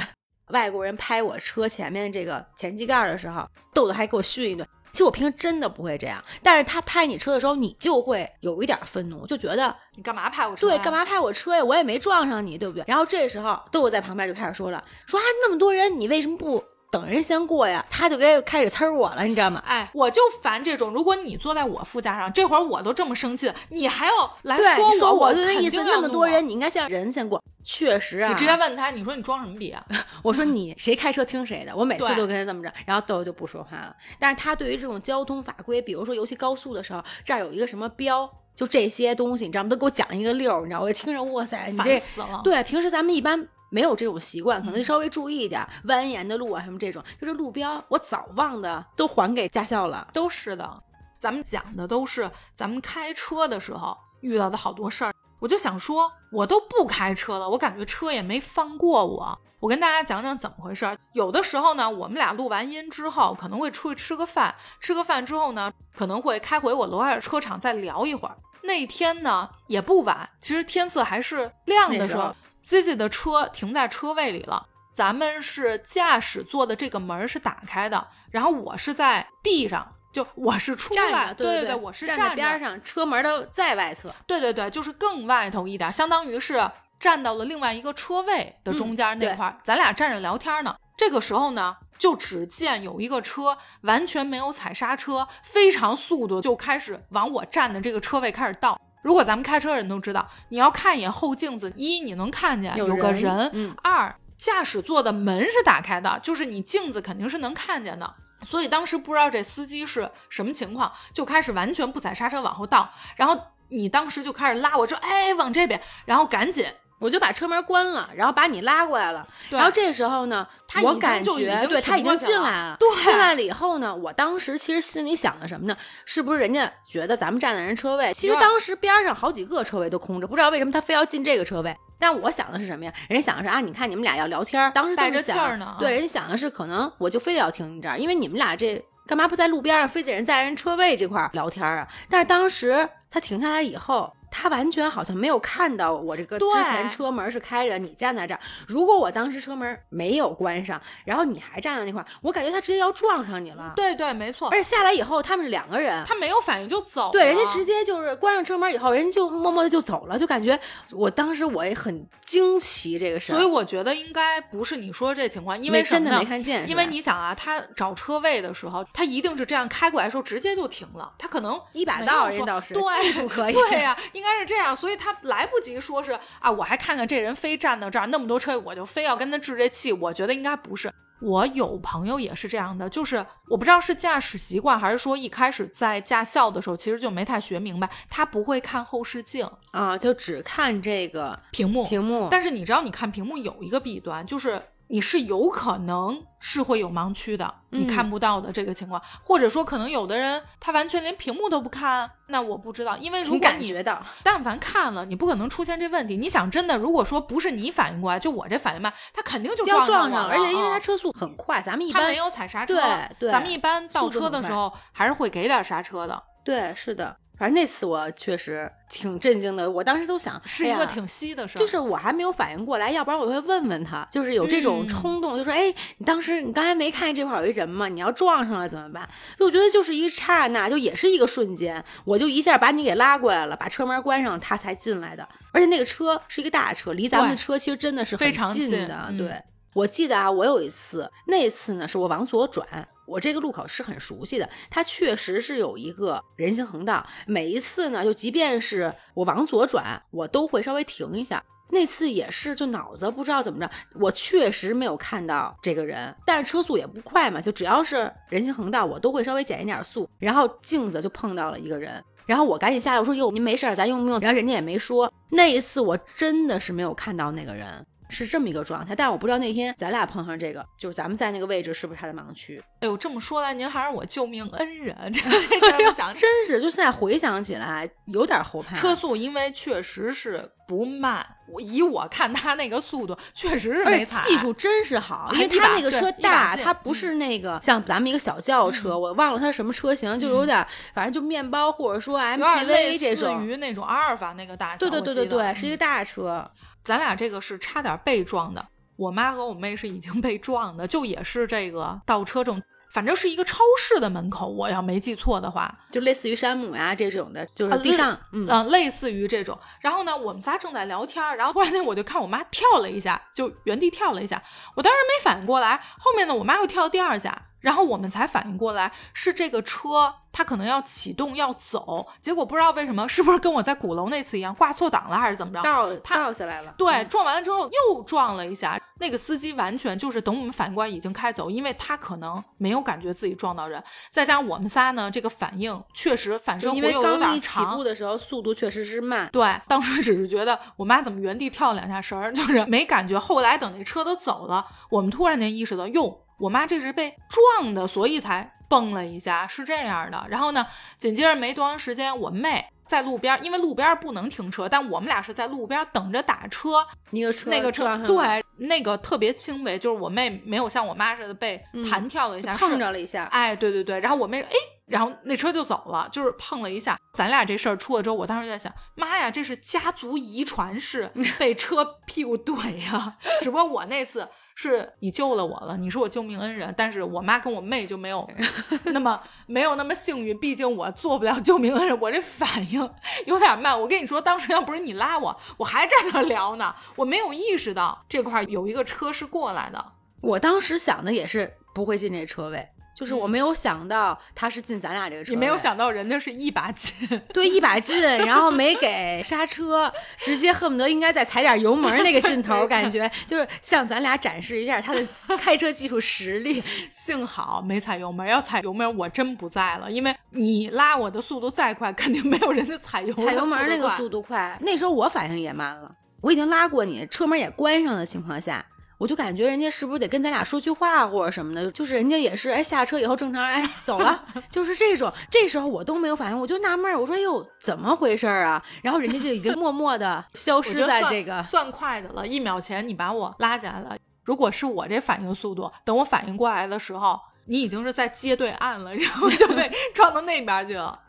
[0.49, 4.68] 外国人拍我车前面这个前机盖的时候，豆豆还给我训一顿。
[4.98, 10.68] 其实我平时真的不会这样，但是他拍你车的时候，你就会有一点愤怒，就觉得你干嘛拍我车？
[10.68, 11.64] 对，干嘛拍我车呀？
[11.64, 12.84] 我也没撞上你，对不对？
[12.88, 16.64] 然后这时候豆豆在旁边就开始说了，说啊，那么多人，你为什么不？
[16.90, 19.62] 等人先过呀，他就该开始呲我了，你知道吗？
[19.66, 20.92] 哎，我就烦这种。
[20.92, 25.84] 如果你坐在我副驾上，这会儿我都这么生气了，你还要来说我，我就那意思。
[25.84, 27.42] 那么多人，你应该先让人先过。
[27.64, 29.84] 确实啊，你直接问他，你说你装什么逼啊？
[30.24, 32.74] 我说你谁开车听谁的，我每次都跟他这么着。
[32.88, 33.94] 然后豆豆就不说话了。
[34.18, 39.70] 但是他对于这种交通法规，比如说尤其高速的时候，这儿有一个什么标，就这些东西，你知道吗？
[39.70, 40.80] 都给我讲一个溜儿，你知道？
[40.80, 42.02] 我听着，哇塞，你这
[42.42, 43.50] 对平时咱们一般。
[43.70, 50.07] 没有这种习惯，可能就稍微注意一点蜿蜒的路啊，什么这种，就是路标，我早忘的都还给驾校了。
[50.13, 50.84] 都是的，
[51.20, 55.13] 咱们讲的都是咱们开车的时候遇到的好多事儿。
[55.39, 59.38] 我就想说，我都不开车了，我感觉车也没放过我。
[59.59, 60.95] 我跟大家讲讲怎么回事儿。
[61.13, 68.38] 有的时候呢，我们俩录完音之后，可能会出去吃个饭，吃个饭之后呢，可能会开回我楼下的车场再聊一会儿。
[68.63, 72.36] 那天呢也不晚，其实天色还是亮的时候。
[72.68, 90.76] Cici 的车停在车位里了咱们是驾驶座的这个门是打开的，然后我是在地上，就我是出来，对对对，我是站在边上，车门的在外侧，对对对，就是更外头一点，相当于是站到了另外一个车位的中间那块儿，咱俩站着聊天呢。
[90.97, 98.82] 这个时候呢，就只见有一个车完全没有踩刹车，非常速度就开始往我站的这个车位开始倒。
[99.02, 108.16] 如果咱们开车人都知道，你要看一眼后镜子，一你能看见有个人，嗯，二驾驶座的门是打开的，就是你镜子肯定是能看见的。
[108.43, 113.39] 所以当时不知道这司机是什么情况，就开始完全不踩刹车往后倒，然后
[113.70, 116.66] 你当时就开始拉我说，哎，往这边，然后赶紧。
[117.00, 119.28] 我就把车门关了，然后把你拉过来了。
[119.50, 120.48] 然后这时候呢，
[120.84, 122.78] 我感觉对他已经进来了。
[122.80, 125.78] 对，进来了以后呢，我当时其实心里想的什么呢？
[126.06, 128.12] 是不是人家觉得咱们站在人车位？
[128.14, 131.76] 其实当时边上好几个车位都空着，不知道为什么他非要进这个车位。
[132.00, 132.91] 但我想的是什么呀？
[133.08, 135.76] 人家想的是啊，你看你们俩要聊天，当时带着气儿呢。
[135.80, 141.88] 对，人家想的是可能我就非得要停你这儿，因为你们俩这干嘛不在路边上，非得人在人车位这块聊天啊？
[142.10, 144.12] 但是当时他停下来以后。
[144.30, 148.40] 他完全好像没有看到我这个之前车门是开着，你站在这儿。
[148.68, 153.74] 如果我当时车门没有关上，然后你还站在那块儿，我感觉他直接要撞上你了。
[153.76, 154.50] 对对，没错。
[154.50, 157.12] 而且下来以后，他们是两个人，他没有反应就走。
[157.12, 160.60] 对，人家直接就是关上车门以后，人家就默默的就走了，就感觉
[160.92, 163.36] 我当时我也很惊奇这个事儿。
[163.36, 166.68] 所以我觉得应该不是你说这情况，因为真的没看见。
[166.68, 173.54] 因为你想啊，他找车位的时候，他一定是这样开过来的时候直接就停了，他可能一把道，人倒是技术可以。
[173.70, 174.97] 对呀， 应该是这样，所以。
[174.97, 179.93] 他来不及说是啊，我还看看这人非站到这儿那么多车，我就非要跟他置这气。
[179.93, 180.91] 我觉得应该不是。
[181.22, 191.86] 我有朋友也是这样的，就是我不知道是驾驶习惯，还是说一开始在驾校的时候其实就没太学明白，他不会看后视镜啊，就只看这个屏幕。
[191.86, 192.28] 屏幕。
[192.32, 194.59] 但是你知道，你看屏幕有一个弊端，就是。
[194.90, 203.84] 你是有可能是会有盲区的，你看不到的这个情况，或者说可能有的人他完全连屏幕都不看，那我不知道，因为如果你
[204.24, 206.16] 但凡看了，你不可能出现这问题。
[206.16, 217.18] 你想真的，如果说不是你反应过来，就我这反应慢，他肯定就撞上了，而且因为他车速很快，咱们一般没有踩刹车，对对，咱们一般倒车的时候还是会给点刹车的，对，是的。
[217.38, 227.88] 反正那次我确实挺震惊的，我当时都想是一个挺稀的事儿，就是我还没有反应过来，要不然我会问问他，就是有这种冲动，就说哎，你当时你刚才没看见这块有一人吗？
[227.88, 229.08] 你要撞上了怎么办？
[229.40, 235.28] 我觉得就是一刹那，就也是一个瞬间，我就一下把你给拉过来了，把车门关上，他才进来的。
[235.52, 239.14] 而且那个车是一个大车，离咱们的车其实真的是非常近的。
[239.18, 239.40] 对，
[239.74, 242.88] 我记得啊，我有一次，那次呢是我往左转。
[243.08, 247.05] 我这个路口是很熟悉的，它确实是有一个人行横道。
[247.26, 251.43] 每一次呢，就即便是我往左转，我都会稍微停一下。
[251.70, 260.10] 那次也是，就脑子不知道怎么着，我确实没有看到这个人，但是车速也不快嘛，就只要是人行横道，我都会稍微减一点速。
[260.18, 265.12] 然后镜子就碰到了一个人，然后我赶紧下来，我说：“哟，您没事，咱用不用？”然后人家也没说。
[265.30, 267.86] 那一次我真的是没有看到那个人。
[268.10, 272.62] 是这么一个状态，但我不知道那天咱俩碰上这个，就是咱们在那个位置是不是他的盲区？
[272.80, 275.20] 哎呦，这么说来，您还是我救命恩人，这
[275.84, 278.76] 样想，真是就现在回想起来有点后怕。
[278.76, 284.28] 车速因为确实是不慢，我以我看他那个速度，确实是没踩。
[284.28, 294.78] 技术真是好，因为他那个车大，他不是那个像咱们一个小轿车，我忘了它什么车型，就有点，反正就面包或者说 MPV 这种，于那种阿尔法那个大小。
[294.78, 296.45] 对对对对对，是一个大车。
[296.84, 298.65] 咱俩这个是差点被撞的，
[298.97, 302.61] 我妈和我妹是已经被撞的，就也是这个倒车这种，
[302.92, 309.58] 反正是一个超市的门口，我要没记错的话，就类似于山姆呀这种的，就是地上，嗯，类似于这种。
[309.82, 314.42] 然后呢，我们仨正在聊天，然后突然间我就看我妈跳了一下，就原地跳了一下，
[314.76, 317.44] 我当时没反应过来，后面呢，我妈又跳了第二下。
[317.60, 325.64] 然后我们才反应过来，是这个车它可能要启动要走，结果不知道为什么，是不是跟我在鼓楼那次一样挂错档了，还是怎么着？
[325.64, 326.74] 倒倒下来了。
[326.78, 337.39] 对，撞完了之后又撞了一下，那个司机完全就是等我们反应过来已经开走，因为他可能没有感觉自己撞到人，再加上我们仨呢，这个反应确实反射弧又有点长。
[337.39, 339.30] 起步的时候速度确实是慢。
[339.32, 343.18] 对，当时只是觉得我妈怎么原地跳两下绳儿，就是没感觉。
[343.18, 346.22] 后来等那车都走了，我们突然间意识到，哟。
[346.39, 350.24] 我妈这是被撞的，所以才蹦了一下，是这样的。
[350.30, 350.64] 然后呢，
[351.00, 356.86] 紧接着没多长时间，我妹在路边，因为路边不能停车，但我们俩是在路边等着打车。
[357.12, 363.26] 那个车，那个车，对，那个特别轻微，就是我妹没有像我妈似的被弹跳了一下，碰着了一下。
[363.26, 364.00] 哎，对对对。
[364.00, 364.56] 然后我妹，哎，
[364.88, 366.98] 然后那车就走了，就是碰了一下。
[367.14, 373.18] 咱俩这事儿出了之后，我当时在想，妈呀，这是家族遗传式 被车屁股怼呀！
[373.42, 374.28] 只不过我那次。
[374.60, 376.74] 是你救了我了，你是我救命恩人。
[376.76, 378.28] 但是我妈跟我妹就没有
[378.91, 382.89] 那么没有那么幸运，毕竟我做不了救命恩人，我这反应
[383.28, 383.80] 有点慢。
[383.80, 389.93] 我跟你说，当时要不是你拉我，我还在那聊呢，我没有意识到这块有一个车是过来的。
[390.22, 392.68] 我当时想的也是不会进这车位。
[392.98, 406.64] 就是我没有想到他是进咱俩这个车，你没有想到人家是一把进，对，一把进，然后没给刹车，直接恨不得应该再踩点油门那个劲头，感觉就是向咱俩展示一下他的 开车技术实力。
[406.91, 414.58] 幸好没踩油门，要踩油门我真不在了，因为你拉我的速度再快，肯定没有人家踩油踩油门那个速度快。
[414.62, 415.91] 那时候我反应也慢了，
[416.22, 418.66] 我已经拉过你，车门也关上的情况下。
[418.98, 425.12] 我就感觉人家是不是得跟咱俩说句话或者什么的，就是人家也是哎下车以后正常哎走了， 就是这种。
[425.30, 428.64] 这时候我都没有反应，我就纳闷儿，我说呦怎么回事儿啊？
[428.82, 433.95] 然后人家就已经默默的 消失在这个算快的了，一秒前你把我拉进来了。
[434.24, 441.00] 如果是我这反应速度，等我反应过来的时候，你已经是在街对岸了，然后就被 撞到那边去了。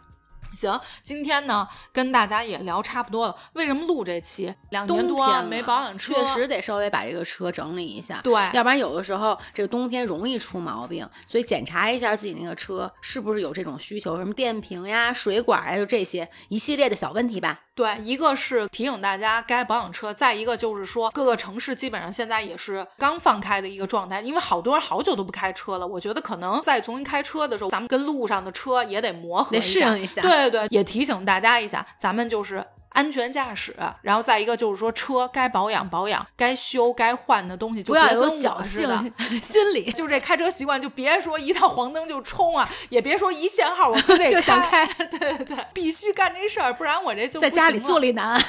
[0.54, 3.36] 行，今天呢跟大家也聊差不多了。
[3.54, 4.52] 为什么录这期？
[4.70, 8.20] 两年多没保养车，确实得稍微把这个车整理一下。
[8.22, 17.60] 对，要不然有的时候这个冬天容易出毛病，所以检查一下自己那个车是不是有这种需求，什么电瓶呀、水管呀，就这些一系列的小问题吧。
[17.78, 25.86] 对，一个是提醒大家该保养车，再一个就是说各个城市基本上现在也是刚放开的一个状态，因为好多人好久都不开车了。
[25.86, 30.20] 我觉得可能再重新开车的时候，咱们跟路上的车也得磨合，得适应一下。
[30.20, 32.66] 对对对，也提醒大家一下，咱们就是。
[32.90, 38.88] 安全驾驶，然后再一个就是说车该保养保养，该修该换的东西就不要有侥幸
[39.42, 48.42] 心理， 就这开车习惯就别说一到黄灯就冲啊，也别说一限号我非得 就想开，对对对，必须干这事儿，不然我这就在家里坐立难安。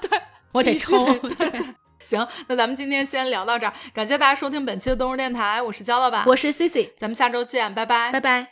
[0.00, 0.20] 对，
[0.52, 1.18] 我得冲。
[1.20, 1.64] 对。
[2.00, 8.51] 行，那咱们今天先聊到这儿，感谢大家收听本期的东日电台，我是焦老板，我是 C C，咱们下周见，拜拜，拜拜。